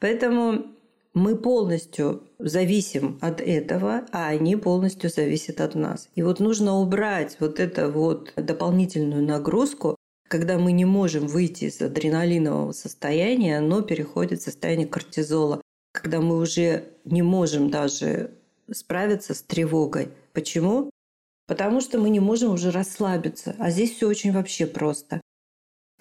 Поэтому 0.00 0.66
мы 1.14 1.36
полностью 1.36 2.22
зависим 2.38 3.18
от 3.20 3.40
этого, 3.40 4.06
а 4.12 4.28
они 4.28 4.56
полностью 4.56 5.10
зависят 5.10 5.60
от 5.60 5.74
нас. 5.74 6.08
И 6.14 6.22
вот 6.22 6.40
нужно 6.40 6.78
убрать 6.78 7.36
вот 7.40 7.60
эту 7.60 7.90
вот 7.90 8.32
дополнительную 8.36 9.22
нагрузку, 9.22 9.96
когда 10.28 10.58
мы 10.58 10.72
не 10.72 10.86
можем 10.86 11.26
выйти 11.26 11.66
из 11.66 11.80
адреналинового 11.80 12.72
состояния, 12.72 13.58
оно 13.58 13.82
переходит 13.82 14.40
в 14.40 14.44
состояние 14.44 14.86
кортизола, 14.86 15.60
когда 15.92 16.20
мы 16.20 16.38
уже 16.38 16.84
не 17.04 17.20
можем 17.20 17.70
даже 17.70 18.30
справиться 18.72 19.34
с 19.34 19.42
тревогой. 19.42 20.08
Почему? 20.32 20.90
Потому 21.46 21.82
что 21.82 21.98
мы 21.98 22.08
не 22.08 22.20
можем 22.20 22.52
уже 22.52 22.70
расслабиться. 22.70 23.54
А 23.58 23.70
здесь 23.70 23.94
все 23.94 24.08
очень 24.08 24.32
вообще 24.32 24.66
просто. 24.66 25.20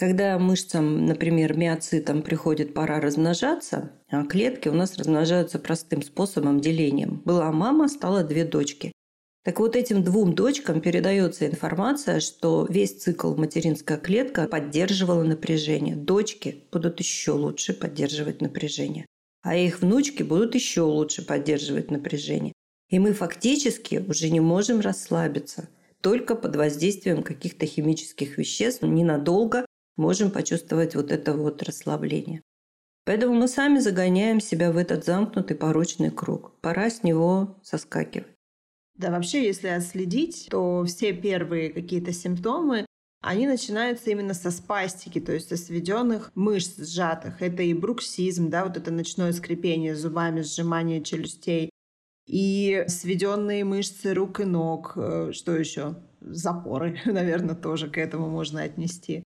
Когда 0.01 0.39
мышцам, 0.39 1.05
например, 1.05 1.55
миоцитам 1.55 2.23
приходит 2.23 2.73
пора 2.73 2.99
размножаться, 2.99 3.91
а 4.09 4.25
клетки 4.25 4.67
у 4.67 4.73
нас 4.73 4.97
размножаются 4.97 5.59
простым 5.59 6.01
способом 6.01 6.59
делением. 6.59 7.21
Была 7.23 7.51
мама, 7.51 7.87
стало 7.87 8.23
две 8.23 8.43
дочки. 8.43 8.91
Так 9.45 9.59
вот 9.59 9.75
этим 9.75 10.03
двум 10.03 10.33
дочкам 10.33 10.81
передается 10.81 11.45
информация, 11.45 12.19
что 12.19 12.65
весь 12.67 12.99
цикл 12.99 13.35
материнская 13.35 13.99
клетка 13.99 14.47
поддерживала 14.47 15.21
напряжение. 15.21 15.95
Дочки 15.95 16.63
будут 16.71 16.99
еще 16.99 17.33
лучше 17.33 17.75
поддерживать 17.75 18.41
напряжение, 18.41 19.05
а 19.43 19.55
их 19.55 19.83
внучки 19.83 20.23
будут 20.23 20.55
еще 20.55 20.81
лучше 20.81 21.23
поддерживать 21.23 21.91
напряжение. 21.91 22.53
И 22.89 22.97
мы 22.97 23.13
фактически 23.13 24.03
уже 24.07 24.31
не 24.31 24.39
можем 24.39 24.79
расслабиться 24.79 25.69
только 26.01 26.33
под 26.33 26.55
воздействием 26.55 27.21
каких-то 27.21 27.67
химических 27.67 28.39
веществ 28.39 28.81
ненадолго 28.81 29.67
можем 30.01 30.31
почувствовать 30.31 30.95
вот 30.95 31.11
это 31.11 31.33
вот 31.33 31.63
расслабление. 31.63 32.41
Поэтому 33.05 33.33
мы 33.33 33.47
сами 33.47 33.79
загоняем 33.79 34.39
себя 34.39 34.71
в 34.71 34.77
этот 34.77 35.05
замкнутый 35.05 35.55
порочный 35.55 36.11
круг. 36.11 36.59
Пора 36.61 36.89
с 36.89 37.03
него 37.03 37.59
соскакивать. 37.63 38.27
Да, 38.97 39.09
вообще, 39.09 39.45
если 39.45 39.69
отследить, 39.69 40.47
то 40.51 40.83
все 40.85 41.13
первые 41.13 41.71
какие-то 41.71 42.11
симптомы, 42.11 42.85
они 43.21 43.47
начинаются 43.47 44.09
именно 44.11 44.33
со 44.33 44.51
спастики, 44.51 45.19
то 45.19 45.31
есть 45.31 45.49
со 45.49 45.57
сведенных 45.57 46.31
мышц 46.35 46.77
сжатых. 46.77 47.41
Это 47.41 47.63
и 47.63 47.73
бруксизм, 47.73 48.49
да, 48.49 48.65
вот 48.65 48.77
это 48.77 48.91
ночное 48.91 49.31
скрипение 49.31 49.95
зубами, 49.95 50.41
сжимание 50.41 51.03
челюстей, 51.03 51.71
и 52.27 52.83
сведенные 52.87 53.63
мышцы 53.63 54.13
рук 54.13 54.39
и 54.39 54.45
ног. 54.45 54.93
Э, 54.95 55.31
что 55.33 55.55
еще? 55.55 55.95
Запоры, 56.19 56.99
наверное, 57.05 57.55
тоже 57.55 57.89
к 57.89 57.97
этому 57.97 58.29
можно 58.29 58.63
отнести. 58.63 59.23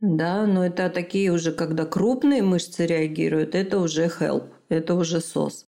Да, 0.00 0.46
но 0.46 0.64
это 0.66 0.90
такие 0.90 1.32
уже, 1.32 1.52
когда 1.52 1.86
крупные 1.86 2.42
мышцы 2.42 2.86
реагируют, 2.86 3.54
это 3.54 3.78
уже 3.78 4.06
help, 4.06 4.50
это 4.68 4.94
уже 4.94 5.20
сос. 5.20 5.66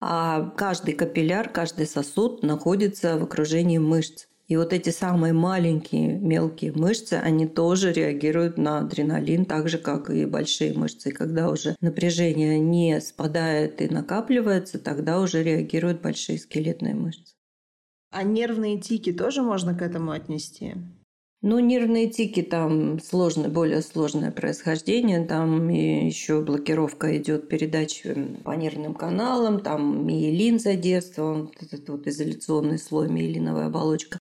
А 0.00 0.50
каждый 0.50 0.94
капилляр, 0.94 1.48
каждый 1.48 1.86
сосуд 1.86 2.42
находится 2.42 3.18
в 3.18 3.24
окружении 3.24 3.78
мышц. 3.78 4.26
И 4.46 4.56
вот 4.56 4.72
эти 4.72 4.90
самые 4.90 5.32
маленькие 5.32 6.18
мелкие 6.18 6.72
мышцы, 6.72 7.14
они 7.14 7.48
тоже 7.48 7.92
реагируют 7.92 8.58
на 8.58 8.78
адреналин, 8.78 9.44
так 9.44 9.68
же, 9.68 9.78
как 9.78 10.08
и 10.10 10.24
большие 10.26 10.72
мышцы. 10.74 11.08
И 11.08 11.12
когда 11.12 11.50
уже 11.50 11.74
напряжение 11.80 12.60
не 12.60 13.00
спадает 13.00 13.80
и 13.82 13.88
накапливается, 13.88 14.78
тогда 14.78 15.20
уже 15.20 15.42
реагируют 15.42 16.00
большие 16.00 16.38
скелетные 16.38 16.94
мышцы. 16.94 17.34
А 18.10 18.22
нервные 18.22 18.80
тики 18.80 19.12
тоже 19.12 19.42
можно 19.42 19.76
к 19.76 19.82
этому 19.82 20.12
отнести? 20.12 20.74
Ну, 21.48 21.60
нервные 21.60 22.08
тики 22.08 22.42
там 22.42 22.98
сложное, 22.98 23.48
более 23.48 23.80
сложное 23.80 24.32
происхождение. 24.32 25.24
Там 25.24 25.68
еще 25.68 26.42
блокировка 26.42 27.16
идет 27.18 27.48
передач 27.48 28.02
по 28.42 28.50
нервным 28.50 28.94
каналам, 28.94 29.60
там 29.60 30.04
миелин 30.08 30.58
задействован, 30.58 31.52
этот 31.60 31.88
вот 31.88 32.08
изоляционный 32.08 32.80
слой, 32.80 33.08
миелиновая 33.08 33.66
оболочка. 33.66 34.18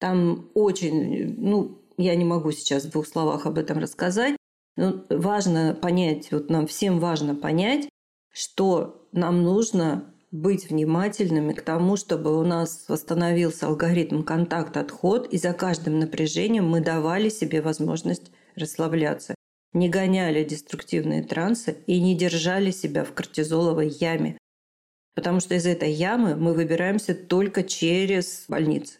Там 0.00 0.50
очень, 0.52 1.36
ну, 1.38 1.80
я 1.96 2.14
не 2.14 2.26
могу 2.26 2.52
сейчас 2.52 2.84
в 2.84 2.90
двух 2.90 3.06
словах 3.06 3.46
об 3.46 3.56
этом 3.56 3.78
рассказать, 3.78 4.36
но 4.76 5.02
важно 5.08 5.74
понять, 5.80 6.30
вот 6.30 6.50
нам 6.50 6.66
всем 6.66 6.98
важно 6.98 7.34
понять, 7.34 7.88
что 8.34 9.08
нам 9.12 9.42
нужно 9.42 10.12
быть 10.30 10.68
внимательными 10.68 11.52
к 11.52 11.62
тому, 11.62 11.96
чтобы 11.96 12.38
у 12.38 12.42
нас 12.44 12.84
восстановился 12.88 13.66
алгоритм 13.66 14.22
контакт-отход, 14.22 15.32
и 15.32 15.38
за 15.38 15.52
каждым 15.52 15.98
напряжением 15.98 16.68
мы 16.68 16.80
давали 16.80 17.28
себе 17.28 17.62
возможность 17.62 18.30
расслабляться, 18.56 19.34
не 19.72 19.88
гоняли 19.88 20.44
деструктивные 20.44 21.22
трансы 21.22 21.76
и 21.86 22.00
не 22.00 22.16
держали 22.16 22.70
себя 22.70 23.04
в 23.04 23.12
кортизоловой 23.12 23.88
яме. 23.88 24.38
Потому 25.14 25.40
что 25.40 25.54
из 25.54 25.66
этой 25.66 25.92
ямы 25.92 26.36
мы 26.36 26.52
выбираемся 26.52 27.14
только 27.14 27.62
через 27.62 28.44
больницы. 28.48 28.98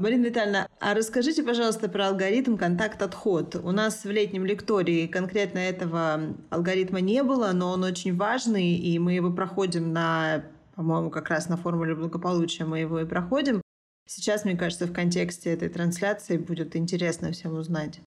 Марина 0.00 0.24
Витальевна, 0.24 0.66
а 0.80 0.94
расскажите, 0.94 1.42
пожалуйста, 1.42 1.86
про 1.86 2.08
алгоритм 2.08 2.56
контакт-отход. 2.56 3.56
У 3.56 3.70
нас 3.70 4.02
в 4.04 4.10
летнем 4.10 4.46
лектории 4.46 5.06
конкретно 5.06 5.58
этого 5.58 6.34
алгоритма 6.48 7.02
не 7.02 7.22
было, 7.22 7.52
но 7.52 7.70
он 7.70 7.84
очень 7.84 8.16
важный, 8.16 8.76
и 8.76 8.98
мы 8.98 9.12
его 9.12 9.30
проходим 9.30 9.92
на, 9.92 10.46
по-моему, 10.74 11.10
как 11.10 11.28
раз 11.28 11.50
на 11.50 11.58
формуле 11.58 11.94
благополучия 11.94 12.64
мы 12.64 12.78
его 12.78 13.00
и 13.00 13.04
проходим. 13.04 13.60
Сейчас, 14.06 14.46
мне 14.46 14.56
кажется, 14.56 14.86
в 14.86 14.92
контексте 14.94 15.50
этой 15.50 15.68
трансляции 15.68 16.38
будет 16.38 16.76
интересно 16.76 17.32
всем 17.32 17.58
узнать. 17.58 18.00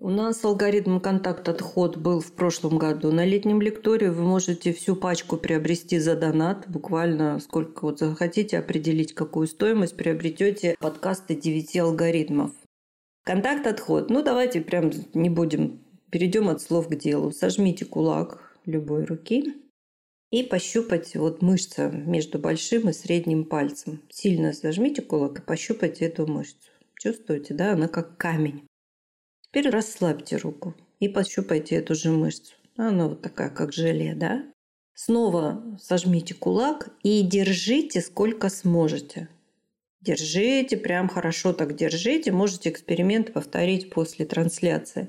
У 0.00 0.10
нас 0.10 0.44
алгоритм 0.44 1.00
контакт-отход 1.00 1.96
был 1.96 2.20
в 2.20 2.30
прошлом 2.30 2.78
году. 2.78 3.10
На 3.10 3.24
летнем 3.24 3.60
лектории 3.60 4.06
вы 4.06 4.22
можете 4.22 4.72
всю 4.72 4.94
пачку 4.94 5.36
приобрести 5.36 5.98
за 5.98 6.14
донат. 6.14 6.68
Буквально 6.68 7.40
сколько 7.40 7.84
вот 7.84 7.98
захотите 7.98 8.58
определить, 8.58 9.12
какую 9.12 9.48
стоимость, 9.48 9.96
приобретете 9.96 10.76
подкасты 10.78 11.34
9 11.34 11.76
алгоритмов. 11.78 12.52
Контакт-отход. 13.24 14.08
Ну, 14.08 14.22
давайте 14.22 14.60
прям 14.60 14.92
не 15.14 15.30
будем, 15.30 15.80
перейдем 16.10 16.48
от 16.48 16.62
слов 16.62 16.86
к 16.86 16.94
делу. 16.94 17.32
Сожмите 17.32 17.84
кулак 17.84 18.54
любой 18.66 19.04
руки 19.04 19.52
и 20.30 20.44
пощупать 20.44 21.16
вот 21.16 21.42
мышцу 21.42 21.90
между 21.90 22.38
большим 22.38 22.88
и 22.88 22.92
средним 22.92 23.44
пальцем. 23.44 24.00
Сильно 24.10 24.52
зажмите 24.52 25.02
кулак 25.02 25.40
и 25.40 25.42
пощупайте 25.42 26.04
эту 26.04 26.28
мышцу. 26.28 26.70
Чувствуете, 27.00 27.54
да, 27.54 27.72
она 27.72 27.88
как 27.88 28.16
камень. 28.16 28.67
Теперь 29.50 29.70
расслабьте 29.70 30.36
руку 30.36 30.74
и 31.00 31.08
пощупайте 31.08 31.76
эту 31.76 31.94
же 31.94 32.10
мышцу. 32.10 32.54
Она 32.76 33.08
вот 33.08 33.22
такая, 33.22 33.50
как 33.50 33.72
желе, 33.72 34.14
да? 34.14 34.44
Снова 34.94 35.78
сожмите 35.80 36.34
кулак 36.34 36.90
и 37.02 37.22
держите 37.22 38.00
сколько 38.00 38.50
сможете. 38.50 39.28
Держите, 40.00 40.76
прям 40.76 41.08
хорошо 41.08 41.52
так 41.52 41.74
держите. 41.76 42.30
Можете 42.30 42.70
эксперимент 42.70 43.32
повторить 43.32 43.90
после 43.90 44.26
трансляции. 44.26 45.08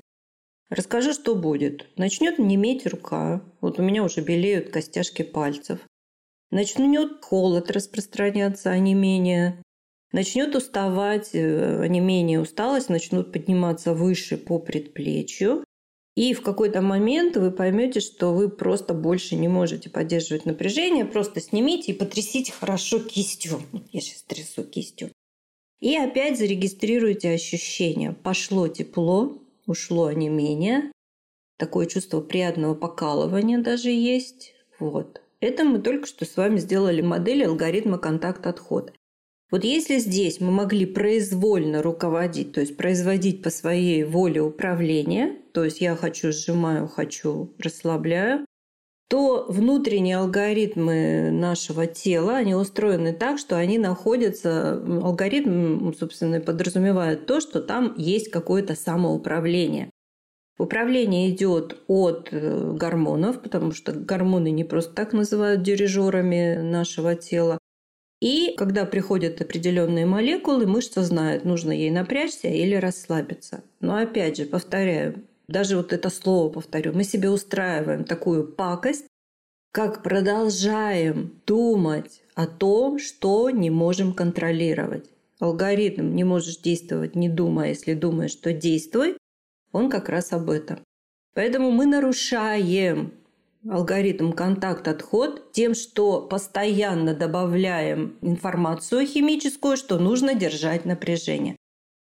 Расскажу, 0.68 1.12
что 1.12 1.34
будет. 1.34 1.86
Начнет 1.96 2.38
неметь 2.38 2.86
рука. 2.86 3.42
Вот 3.60 3.78
у 3.78 3.82
меня 3.82 4.02
уже 4.04 4.20
белеют 4.20 4.70
костяшки 4.70 5.22
пальцев. 5.22 5.80
Начнет 6.50 7.24
холод 7.24 7.70
распространяться, 7.70 8.70
а 8.70 8.78
не 8.78 8.94
менее. 8.94 9.62
Начнет 10.12 10.56
уставать, 10.56 11.30
э, 11.34 11.86
не 11.88 12.00
менее 12.00 12.40
усталость, 12.40 12.88
начнут 12.88 13.32
подниматься 13.32 13.94
выше 13.94 14.36
по 14.36 14.58
предплечью. 14.58 15.64
И 16.16 16.34
в 16.34 16.42
какой-то 16.42 16.82
момент 16.82 17.36
вы 17.36 17.52
поймете, 17.52 18.00
что 18.00 18.34
вы 18.34 18.48
просто 18.48 18.92
больше 18.92 19.36
не 19.36 19.46
можете 19.46 19.88
поддерживать 19.88 20.44
напряжение. 20.44 21.04
Просто 21.04 21.40
снимите 21.40 21.92
и 21.92 21.94
потрясите 21.94 22.52
хорошо 22.52 22.98
кистью. 22.98 23.60
Я 23.92 24.00
сейчас 24.00 24.22
трясу 24.22 24.64
кистью. 24.64 25.10
И 25.80 25.96
опять 25.96 26.38
зарегистрируйте 26.38 27.30
ощущения. 27.30 28.12
Пошло 28.12 28.66
тепло, 28.68 29.38
ушло 29.66 30.06
онемение. 30.06 30.90
Такое 31.56 31.86
чувство 31.86 32.20
приятного 32.20 32.74
покалывания 32.74 33.58
даже 33.58 33.90
есть. 33.90 34.54
Вот. 34.78 35.22
Это 35.40 35.64
мы 35.64 35.78
только 35.78 36.06
что 36.06 36.24
с 36.24 36.36
вами 36.36 36.58
сделали 36.58 37.00
модель 37.00 37.46
алгоритма 37.46 37.98
контакт-отход. 37.98 38.92
Вот 39.50 39.64
если 39.64 39.98
здесь 39.98 40.40
мы 40.40 40.52
могли 40.52 40.86
произвольно 40.86 41.82
руководить, 41.82 42.52
то 42.52 42.60
есть 42.60 42.76
производить 42.76 43.42
по 43.42 43.50
своей 43.50 44.04
воле 44.04 44.40
управление, 44.42 45.38
то 45.52 45.64
есть 45.64 45.80
я 45.80 45.96
хочу 45.96 46.30
сжимаю, 46.30 46.86
хочу 46.86 47.52
расслабляю, 47.58 48.46
то 49.08 49.46
внутренние 49.48 50.18
алгоритмы 50.18 51.30
нашего 51.32 51.88
тела, 51.88 52.36
они 52.36 52.54
устроены 52.54 53.12
так, 53.12 53.40
что 53.40 53.56
они 53.56 53.76
находятся, 53.76 54.74
алгоритм, 54.74 55.92
собственно, 55.94 56.40
подразумевает 56.40 57.26
то, 57.26 57.40
что 57.40 57.60
там 57.60 57.94
есть 57.96 58.30
какое-то 58.30 58.76
самоуправление. 58.76 59.90
Управление 60.58 61.30
идет 61.30 61.78
от 61.88 62.28
э, 62.30 62.72
гормонов, 62.76 63.42
потому 63.42 63.72
что 63.72 63.92
гормоны 63.92 64.50
не 64.50 64.62
просто 64.62 64.94
так 64.94 65.12
называют 65.12 65.62
дирижерами 65.62 66.58
нашего 66.62 67.16
тела. 67.16 67.58
И 68.20 68.54
когда 68.56 68.84
приходят 68.84 69.40
определенные 69.40 70.04
молекулы, 70.04 70.66
мышца 70.66 71.02
знает, 71.02 71.44
нужно 71.44 71.72
ей 71.72 71.90
напрячься 71.90 72.48
или 72.48 72.74
расслабиться. 72.74 73.64
Но 73.80 73.96
опять 73.96 74.36
же, 74.36 74.44
повторяю, 74.44 75.24
даже 75.48 75.76
вот 75.76 75.92
это 75.92 76.10
слово 76.10 76.50
повторю, 76.50 76.92
мы 76.92 77.02
себе 77.02 77.30
устраиваем 77.30 78.04
такую 78.04 78.46
пакость, 78.46 79.06
как 79.72 80.02
продолжаем 80.02 81.40
думать 81.46 82.22
о 82.34 82.46
том, 82.46 82.98
что 82.98 83.50
не 83.50 83.70
можем 83.70 84.12
контролировать. 84.12 85.10
алгоритм 85.38 86.14
«не 86.14 86.24
можешь 86.24 86.58
действовать, 86.58 87.14
не 87.14 87.30
думая, 87.30 87.70
если 87.70 87.94
думаешь, 87.94 88.32
что 88.32 88.52
действуй», 88.52 89.16
он 89.72 89.88
как 89.88 90.10
раз 90.10 90.32
об 90.32 90.50
этом. 90.50 90.80
Поэтому 91.34 91.70
мы 91.70 91.86
нарушаем 91.86 93.14
алгоритм 93.68 94.32
контакт-отход 94.32 95.52
тем, 95.52 95.74
что 95.74 96.22
постоянно 96.22 97.14
добавляем 97.14 98.16
информацию 98.22 99.06
химическую, 99.06 99.76
что 99.76 99.98
нужно 99.98 100.34
держать 100.34 100.84
напряжение. 100.84 101.56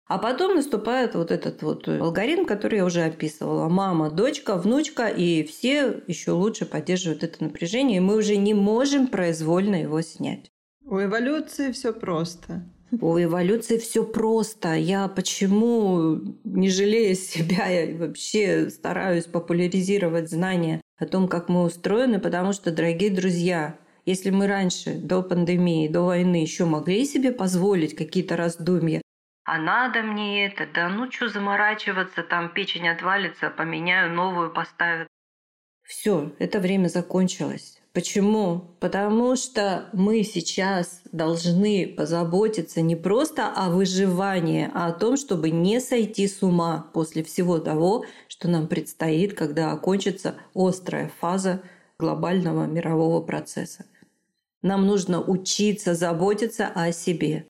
А 0.07 0.19
потом 0.19 0.57
наступает 0.57 1.15
вот 1.15 1.31
этот 1.31 1.63
вот 1.63 1.87
алгоритм, 1.87 2.45
который 2.45 2.79
я 2.79 2.85
уже 2.85 3.03
описывала. 3.03 3.69
Мама, 3.69 4.11
дочка, 4.11 4.57
внучка, 4.57 5.07
и 5.07 5.45
все 5.45 6.03
еще 6.09 6.33
лучше 6.33 6.67
поддерживают 6.67 7.23
это 7.23 7.45
напряжение, 7.45 7.99
и 7.99 8.01
мы 8.01 8.17
уже 8.17 8.37
не 8.37 8.53
можем 8.53 9.07
произвольно 9.07 9.77
его 9.77 10.01
снять. 10.03 10.51
У 10.85 11.01
эволюции 11.01 11.71
все 11.71 11.93
просто. 11.93 12.65
У 12.93 13.19
эволюции 13.19 13.79
все 13.79 14.05
просто. 14.05 14.75
Я 14.75 15.09
почему, 15.09 16.21
не 16.45 16.71
жалея 16.71 17.15
себя, 17.15 17.67
я 17.67 17.97
вообще 17.97 18.71
стараюсь 18.71 19.27
популяризировать 19.27 20.31
знания 20.31 20.81
о 20.99 21.07
том, 21.07 21.29
как 21.29 21.49
мы 21.49 21.65
устроены, 21.65 22.19
потому 22.19 22.53
что, 22.53 22.71
дорогие 22.71 23.11
друзья, 23.11 23.79
если 24.07 24.31
мы 24.31 24.47
раньше, 24.47 24.95
до 24.95 25.23
пандемии, 25.23 25.89
до 25.89 26.03
войны 26.03 26.37
еще 26.37 26.65
могли 26.65 27.05
себе 27.05 27.33
позволить 27.33 27.95
какие-то 27.95 28.37
раздумья, 28.37 29.01
а 29.45 29.59
надо 29.59 30.03
мне 30.03 30.47
это, 30.47 30.65
да 30.73 30.89
ну 30.89 31.11
что 31.11 31.29
заморачиваться, 31.29 32.23
там 32.23 32.51
печень 32.51 32.89
отвалится, 32.89 33.51
поменяю 33.51 34.13
новую, 34.13 34.53
поставят. 34.53 35.09
Все, 35.91 36.31
это 36.39 36.61
время 36.61 36.87
закончилось. 36.87 37.81
Почему? 37.93 38.77
Потому 38.79 39.35
что 39.35 39.89
мы 39.93 40.23
сейчас 40.23 41.03
должны 41.11 41.89
позаботиться 41.89 42.81
не 42.81 42.95
просто 42.95 43.49
о 43.53 43.71
выживании, 43.71 44.71
а 44.73 44.87
о 44.87 44.93
том, 44.93 45.17
чтобы 45.17 45.51
не 45.51 45.81
сойти 45.81 46.29
с 46.29 46.45
ума 46.45 46.89
после 46.95 47.25
всего 47.25 47.59
того, 47.59 48.05
что 48.29 48.47
нам 48.47 48.69
предстоит, 48.69 49.35
когда 49.35 49.73
окончится 49.73 50.37
острая 50.55 51.11
фаза 51.19 51.61
глобального 51.99 52.67
мирового 52.67 53.21
процесса. 53.21 53.85
Нам 54.63 54.87
нужно 54.87 55.21
учиться 55.21 55.95
заботиться 55.95 56.69
о 56.73 56.93
себе. 56.93 57.47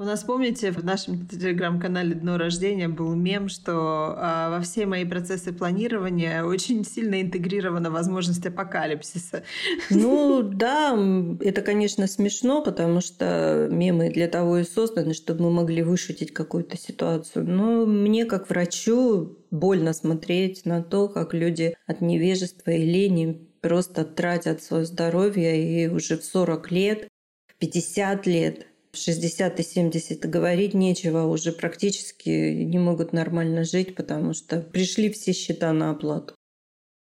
У 0.00 0.04
нас, 0.04 0.22
помните, 0.22 0.70
в 0.70 0.84
нашем 0.84 1.26
телеграм-канале 1.26 2.14
«Дно 2.14 2.38
рождения» 2.38 2.88
был 2.88 3.16
мем, 3.16 3.48
что 3.48 4.14
а, 4.16 4.48
во 4.48 4.60
все 4.60 4.86
мои 4.86 5.04
процессы 5.04 5.52
планирования 5.52 6.44
очень 6.44 6.84
сильно 6.84 7.20
интегрирована 7.20 7.90
возможность 7.90 8.46
апокалипсиса. 8.46 9.42
Ну 9.90 10.42
да, 10.42 10.96
это, 11.40 11.62
конечно, 11.62 12.06
смешно, 12.06 12.62
потому 12.62 13.00
что 13.00 13.66
мемы 13.72 14.10
для 14.10 14.28
того 14.28 14.58
и 14.58 14.64
созданы, 14.64 15.14
чтобы 15.14 15.42
мы 15.42 15.50
могли 15.50 15.82
вышутить 15.82 16.32
какую-то 16.32 16.78
ситуацию. 16.78 17.44
Но 17.44 17.84
мне, 17.84 18.24
как 18.24 18.48
врачу, 18.48 19.36
больно 19.50 19.92
смотреть 19.94 20.64
на 20.64 20.80
то, 20.80 21.08
как 21.08 21.34
люди 21.34 21.76
от 21.88 22.02
невежества 22.02 22.70
и 22.70 22.84
лени 22.84 23.48
просто 23.60 24.04
тратят 24.04 24.62
свое 24.62 24.84
здоровье 24.84 25.60
и 25.60 25.88
уже 25.88 26.18
в 26.18 26.24
40 26.24 26.70
лет, 26.70 27.08
в 27.48 27.58
50 27.58 28.26
лет 28.28 28.67
60 28.92 29.60
и 29.60 29.62
70 29.62 30.28
говорить 30.28 30.74
нечего, 30.74 31.24
уже 31.24 31.52
практически 31.52 32.28
не 32.64 32.78
могут 32.78 33.12
нормально 33.12 33.64
жить, 33.64 33.94
потому 33.94 34.34
что 34.34 34.60
пришли 34.60 35.10
все 35.10 35.32
счета 35.32 35.72
на 35.72 35.90
оплату. 35.90 36.34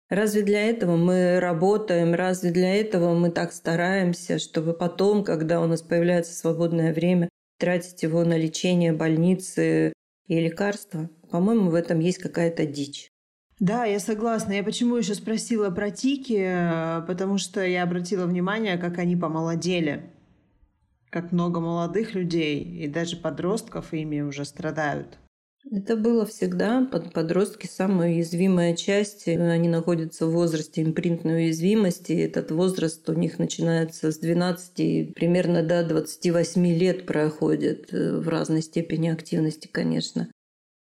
Разве 0.08 0.42
для 0.42 0.68
этого 0.68 0.96
мы 0.96 1.38
работаем, 1.38 2.14
разве 2.14 2.50
для 2.50 2.74
этого 2.74 3.14
мы 3.14 3.30
так 3.30 3.52
стараемся, 3.52 4.38
чтобы 4.40 4.72
потом, 4.72 5.22
когда 5.22 5.60
у 5.60 5.66
нас 5.66 5.82
появляется 5.82 6.34
свободное 6.34 6.92
время, 6.92 7.28
тратить 7.58 8.02
его 8.02 8.24
на 8.24 8.36
лечение, 8.36 8.92
больницы 8.92 9.92
и 10.26 10.40
лекарства? 10.40 11.08
По-моему, 11.30 11.70
в 11.70 11.74
этом 11.74 12.00
есть 12.00 12.18
какая-то 12.18 12.66
дичь. 12.66 13.08
Да, 13.60 13.84
я 13.84 14.00
согласна. 14.00 14.54
Я 14.54 14.64
почему 14.64 14.96
еще 14.96 15.14
спросила 15.14 15.70
про 15.70 15.90
тики, 15.90 16.50
потому 17.06 17.38
что 17.38 17.64
я 17.64 17.84
обратила 17.84 18.26
внимание, 18.26 18.78
как 18.78 18.98
они 18.98 19.14
помолодели 19.16 20.10
как 21.10 21.32
много 21.32 21.60
молодых 21.60 22.14
людей 22.14 22.62
и 22.62 22.88
даже 22.88 23.16
подростков 23.16 23.92
ими 23.92 24.20
уже 24.20 24.44
страдают. 24.44 25.18
Это 25.70 25.96
было 25.96 26.24
всегда. 26.24 26.86
Подростки– 27.12 27.66
самая 27.70 28.10
уязвимая 28.10 28.74
часть. 28.74 29.28
Они 29.28 29.68
находятся 29.68 30.26
в 30.26 30.32
возрасте 30.32 30.82
импринтной 30.82 31.44
уязвимости. 31.44 32.12
Этот 32.12 32.50
возраст 32.50 33.08
у 33.10 33.12
них 33.12 33.38
начинается 33.38 34.10
с 34.10 34.18
12 34.18 35.14
примерно 35.14 35.62
до 35.62 35.84
28 35.84 36.66
лет 36.66 37.04
проходит 37.04 37.92
э, 37.92 38.16
в 38.18 38.28
разной 38.28 38.62
степени 38.62 39.08
активности, 39.08 39.68
конечно. 39.68 40.28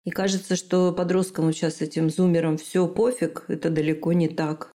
И 0.06 0.12
кажется, 0.12 0.56
что 0.56 0.94
подросткам 0.94 1.52
сейчас 1.52 1.82
этим 1.82 2.10
зумерам 2.10 2.58
все 2.58 2.88
пофиг. 2.88 3.46
Это 3.48 3.70
далеко 3.70 4.14
не 4.14 4.30
так. 4.30 4.72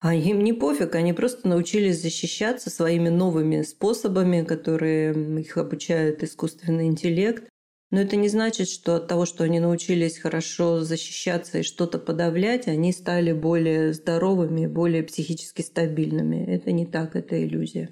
А 0.00 0.14
им 0.14 0.44
не 0.44 0.52
пофиг, 0.52 0.94
они 0.94 1.12
просто 1.12 1.48
научились 1.48 2.00
защищаться 2.00 2.70
своими 2.70 3.08
новыми 3.08 3.62
способами, 3.62 4.44
которые 4.44 5.40
их 5.40 5.56
обучает 5.56 6.22
искусственный 6.22 6.86
интеллект. 6.86 7.48
Но 7.90 8.00
это 8.00 8.16
не 8.16 8.28
значит, 8.28 8.68
что 8.68 8.96
от 8.96 9.08
того, 9.08 9.26
что 9.26 9.44
они 9.44 9.58
научились 9.60 10.18
хорошо 10.18 10.82
защищаться 10.82 11.58
и 11.58 11.62
что-то 11.62 11.98
подавлять, 11.98 12.68
они 12.68 12.92
стали 12.92 13.32
более 13.32 13.92
здоровыми, 13.92 14.66
более 14.66 15.02
психически 15.02 15.62
стабильными. 15.62 16.44
Это 16.44 16.70
не 16.70 16.86
так, 16.86 17.16
это 17.16 17.42
иллюзия. 17.42 17.90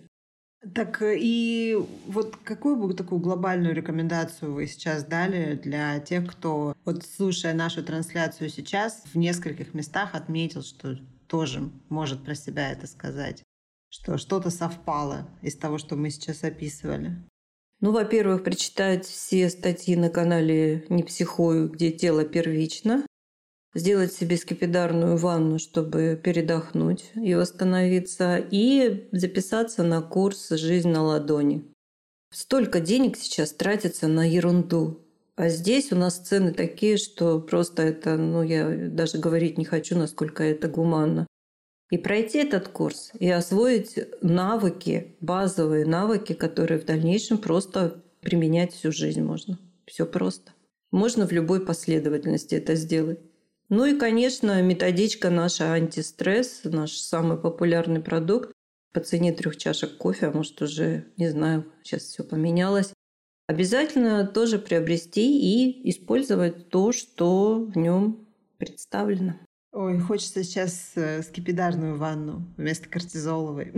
Так 0.75 1.03
и 1.03 1.77
вот 2.07 2.37
какую 2.37 2.77
бы 2.77 2.92
такую 2.95 3.21
глобальную 3.21 3.75
рекомендацию 3.75 4.53
вы 4.53 4.66
сейчас 4.66 5.05
дали 5.05 5.55
для 5.55 5.99
тех, 6.01 6.31
кто, 6.31 6.75
вот 6.85 7.05
слушая 7.05 7.55
нашу 7.55 7.83
трансляцию 7.83 8.51
сейчас, 8.51 9.03
в 9.12 9.16
нескольких 9.16 9.75
местах 9.75 10.14
отметил, 10.14 10.62
что 10.62 10.97
тоже 11.27 11.71
может 11.89 12.25
про 12.25 12.35
себя 12.35 12.73
это 12.73 12.87
сказать, 12.87 13.43
что 13.89 14.19
что-то 14.19 14.51
совпало 14.51 15.29
из 15.43 15.57
того, 15.57 15.79
что 15.79 15.97
мы 15.97 16.11
сейчас 16.11 16.45
описывали? 16.45 17.17
Ну, 17.81 17.93
во-первых, 17.93 18.43
прочитать 18.43 19.05
все 19.07 19.51
статьи 19.51 19.97
на 19.97 20.09
канале 20.09 20.87
«Не 20.89 21.03
психую», 21.03 21.69
где 21.69 21.93
тело 21.93 22.25
первично, 22.25 23.07
сделать 23.75 24.12
себе 24.12 24.37
скипидарную 24.39 25.17
ванну, 25.17 25.59
чтобы 25.59 26.21
передохнуть 26.23 27.11
и 27.15 27.35
восстановиться, 27.35 28.39
и 28.39 29.09
записаться 29.12 29.83
на 29.83 30.01
курс 30.01 30.49
«Жизнь 30.51 30.89
на 30.89 31.03
ладони». 31.03 31.71
Столько 32.33 32.81
денег 32.81 33.17
сейчас 33.17 33.53
тратится 33.53 34.09
на 34.09 34.29
ерунду. 34.29 35.06
А 35.37 35.51
здесь 35.51 35.92
у 35.92 35.96
нас 35.96 36.18
цены 36.18 36.53
такие, 36.53 36.96
что 36.96 37.38
просто 37.40 37.83
это, 37.83 38.16
ну, 38.16 38.42
я 38.42 38.88
даже 38.88 39.18
говорить 39.18 39.59
не 39.59 39.66
хочу, 39.66 39.96
насколько 39.96 40.42
это 40.42 40.66
гуманно. 40.66 41.27
И 41.90 41.99
пройти 41.99 42.38
этот 42.38 42.68
курс, 42.68 43.12
и 43.18 43.29
освоить 43.29 43.99
навыки, 44.22 45.14
базовые 45.20 45.85
навыки, 45.85 46.33
которые 46.33 46.81
в 46.81 46.87
дальнейшем 46.87 47.38
просто 47.38 48.03
применять 48.22 48.72
всю 48.72 48.90
жизнь 48.90 49.22
можно. 49.22 49.59
Все 49.87 50.07
просто. 50.07 50.53
Можно 50.90 51.27
в 51.29 51.33
любой 51.33 51.64
последовательности 51.64 52.55
это 52.55 52.75
сделать. 52.75 53.20
Ну 53.68 53.85
и, 53.85 53.99
конечно, 53.99 54.62
методичка 54.62 55.29
наша 55.29 55.72
антистресс, 55.72 56.62
наш 56.64 56.92
самый 56.92 57.37
популярный 57.37 58.01
продукт 58.01 58.53
по 58.92 59.01
цене 59.01 59.33
трех 59.33 59.59
чашек 59.59 59.99
кофе, 59.99 60.27
а 60.27 60.33
может 60.33 60.61
уже, 60.62 61.05
не 61.18 61.29
знаю, 61.29 61.70
сейчас 61.83 62.05
все 62.05 62.25
поменялось 62.25 62.92
обязательно 63.46 64.26
тоже 64.26 64.59
приобрести 64.59 65.38
и 65.38 65.90
использовать 65.90 66.68
то, 66.68 66.92
что 66.92 67.61
в 67.61 67.76
нем 67.76 68.26
представлено. 68.59 69.35
Ой, 69.72 69.98
хочется 69.98 70.42
сейчас 70.42 70.92
э, 70.94 71.22
скипидарную 71.22 71.96
ванну 71.96 72.42
вместо 72.56 72.88
кортизоловой. 72.88 73.74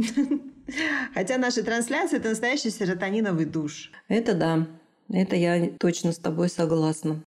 Хотя 1.14 1.38
наши 1.38 1.62
трансляции– 1.62 2.16
это 2.18 2.28
настоящий 2.28 2.70
серотониновый 2.70 3.46
душ. 3.46 3.90
Это 4.06 4.34
да. 4.34 4.68
Это 5.10 5.34
я 5.34 5.70
точно 5.78 6.12
с 6.12 6.18
тобой 6.18 6.50
согласна. 6.50 7.24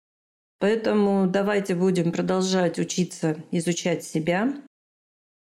Поэтому 0.60 1.28
давайте 1.28 1.76
будем 1.76 2.12
продолжать 2.12 2.80
учиться 2.80 3.38
изучать 3.52 4.04
себя 4.04 4.54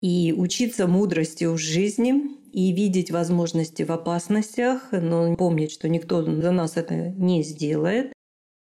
и 0.00 0.34
учиться 0.36 0.86
мудрости 0.86 1.44
в 1.44 1.56
жизни, 1.56 2.38
и 2.52 2.72
видеть 2.72 3.10
возможности 3.10 3.82
в 3.84 3.90
опасностях, 3.92 4.88
но 4.92 5.36
помнить, 5.36 5.70
что 5.72 5.88
никто 5.88 6.22
за 6.22 6.50
нас 6.50 6.76
это 6.76 7.10
не 7.10 7.42
сделает. 7.42 8.12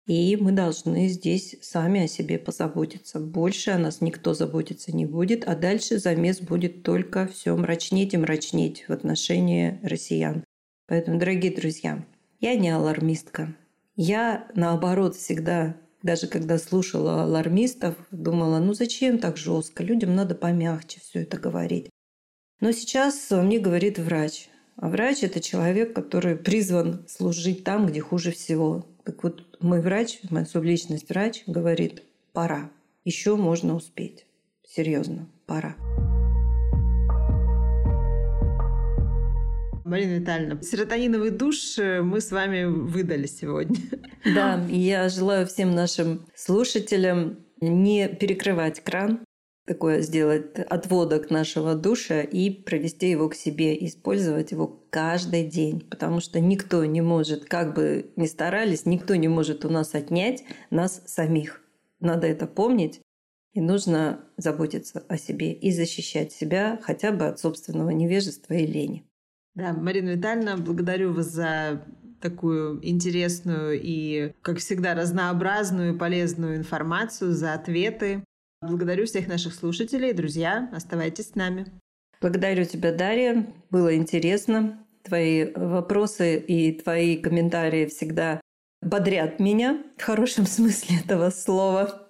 И 0.07 0.37
мы 0.37 0.53
должны 0.53 1.09
здесь 1.09 1.57
сами 1.61 2.05
о 2.05 2.07
себе 2.07 2.39
позаботиться. 2.39 3.19
Больше 3.19 3.71
о 3.71 3.77
нас 3.77 3.99
никто 3.99 4.33
заботиться 4.33 4.95
не 4.95 5.05
будет, 5.05 5.43
а 5.45 5.55
дальше 5.55 5.99
замес 5.99 6.39
будет 6.39 6.83
только 6.83 7.27
все 7.27 7.55
мрачнеть 7.57 8.13
и 8.13 8.17
мрачнеть 8.17 8.85
в 8.87 8.91
отношении 8.91 9.79
россиян. 9.83 10.45
Поэтому, 10.87 11.19
дорогие 11.19 11.53
друзья, 11.53 12.05
я 12.39 12.55
не 12.55 12.69
алармистка. 12.69 13.53
Я, 13.97 14.47
наоборот, 14.55 15.15
всегда, 15.15 15.75
даже 16.07 16.27
когда 16.27 16.57
слушала 16.57 17.23
алармистов, 17.23 17.95
думала, 18.11 18.59
ну 18.59 18.73
зачем 18.73 19.19
так 19.19 19.35
жестко? 19.35 19.83
Людям 19.83 20.15
надо 20.15 20.35
помягче 20.35 21.01
все 21.01 21.23
это 21.23 21.37
говорить. 21.37 21.89
Но 22.61 22.71
сейчас 22.71 23.29
мне 23.29 23.59
говорит 23.59 23.99
врач, 23.99 24.47
А 24.77 24.87
врач– 24.89 25.17
это 25.23 25.41
человек, 25.41 25.93
который 25.93 26.35
призван 26.37 27.05
служить 27.07 27.63
там, 27.63 27.87
где 27.87 27.99
хуже 27.99 28.31
всего. 28.31 28.85
Так 29.03 29.23
вот, 29.23 29.57
мой 29.59 29.81
врач, 29.81 30.19
моя 30.29 30.45
субличность 30.45 31.09
врач 31.09 31.43
говорит, 31.45 32.03
пора, 32.31 32.69
еще 33.03 33.35
можно 33.35 33.75
успеть. 33.75 34.25
Серьезно, 34.65 35.27
пора. 35.45 35.75
Марина 39.87 40.19
Витальевна, 40.19 40.61
серотониновый 40.61 41.29
душ 41.29 41.79
э, 41.79 42.01
мы 42.01 42.19
с 42.19 42.31
вами 42.31 42.65
выдали 42.65 43.25
сегодня. 43.25 43.77
Да, 44.25 44.61
я 44.67 45.07
желаю 45.07 45.47
всем 45.47 45.73
нашим 45.73 46.25
слушателям 46.35 47.45
не 47.61 48.09
перекрывать 48.09 48.81
кран, 48.81 49.21
такое 49.65 50.01
сделать 50.01 50.59
отводок 50.59 51.29
нашего 51.29 51.75
душа 51.75 52.21
и 52.21 52.49
провести 52.49 53.09
его 53.09 53.29
к 53.29 53.35
себе, 53.35 53.85
использовать 53.85 54.51
его 54.51 54.67
каждый 54.89 55.45
день, 55.45 55.79
потому 55.79 56.19
что 56.19 56.41
никто 56.41 56.83
не 56.83 56.99
может, 56.99 57.45
как 57.45 57.73
бы 57.73 58.11
ни 58.17 58.25
старались, 58.25 58.85
никто 58.85 59.15
не 59.15 59.29
может 59.29 59.63
у 59.63 59.69
нас 59.69 59.95
отнять 59.95 60.43
нас 60.69 61.01
самих. 61.05 61.61
Надо 62.01 62.27
это 62.27 62.47
помнить, 62.47 62.99
и 63.53 63.61
нужно 63.61 64.25
заботиться 64.35 65.05
о 65.07 65.17
себе 65.17 65.53
и 65.53 65.71
защищать 65.71 66.33
себя 66.33 66.79
хотя 66.83 67.13
бы 67.13 67.27
от 67.27 67.39
собственного 67.39 67.91
невежества 67.91 68.53
и 68.53 68.67
лени. 68.67 69.06
Да, 69.57 69.73
Марина 69.73 70.11
Витальевна, 70.11 70.55
благодарю 70.55 71.13
вас 71.13 71.31
за 71.31 71.81
такую 72.21 72.79
интересную 72.87 73.79
и, 73.81 74.31
как 74.43 74.59
всегда, 74.59 74.93
разнообразную 74.93 75.95
и 75.95 75.97
полезную 75.97 76.57
информацию, 76.57 77.33
за 77.33 77.55
ответы. 77.55 78.23
Благодарю 78.61 79.07
всех 79.07 79.27
наших 79.27 79.55
слушателей. 79.55 80.13
Друзья, 80.13 80.69
оставайтесь 80.71 81.29
с 81.29 81.35
нами. 81.35 81.65
Благодарю 82.21 82.65
тебя, 82.65 82.93
Дарья. 82.93 83.47
Было 83.71 83.95
интересно. 83.95 84.77
Твои 85.01 85.51
вопросы 85.55 86.37
и 86.37 86.79
твои 86.79 87.17
комментарии 87.17 87.87
всегда 87.87 88.39
бодрят 88.83 89.39
меня 89.39 89.81
в 89.97 90.03
хорошем 90.03 90.45
смысле 90.45 90.97
этого 91.03 91.31
слова. 91.31 92.06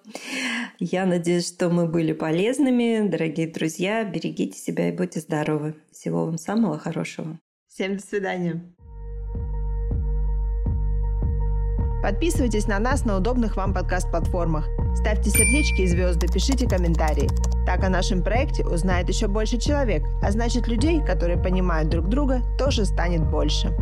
Я 0.78 1.06
надеюсь, 1.06 1.48
что 1.48 1.70
мы 1.70 1.86
были 1.86 2.12
полезными. 2.12 3.06
Дорогие 3.08 3.48
друзья, 3.48 4.04
берегите 4.04 4.58
себя 4.58 4.88
и 4.88 4.92
будьте 4.92 5.20
здоровы. 5.20 5.74
Всего 5.92 6.26
вам 6.26 6.38
самого 6.38 6.78
хорошего. 6.78 7.38
Всем 7.68 7.96
до 7.96 8.02
свидания. 8.02 8.62
Подписывайтесь 12.02 12.68
на 12.68 12.78
нас 12.78 13.04
на 13.04 13.16
удобных 13.16 13.56
вам 13.56 13.74
подкаст-платформах. 13.74 14.68
Ставьте 14.94 15.30
сердечки 15.30 15.82
и 15.82 15.86
звезды, 15.86 16.28
пишите 16.28 16.68
комментарии. 16.68 17.28
Так 17.66 17.82
о 17.82 17.88
нашем 17.88 18.22
проекте 18.22 18.64
узнает 18.64 19.08
еще 19.08 19.26
больше 19.26 19.58
человек, 19.58 20.02
а 20.22 20.30
значит 20.30 20.68
людей, 20.68 21.04
которые 21.04 21.42
понимают 21.42 21.88
друг 21.88 22.08
друга, 22.08 22.42
тоже 22.56 22.84
станет 22.84 23.28
больше. 23.28 23.74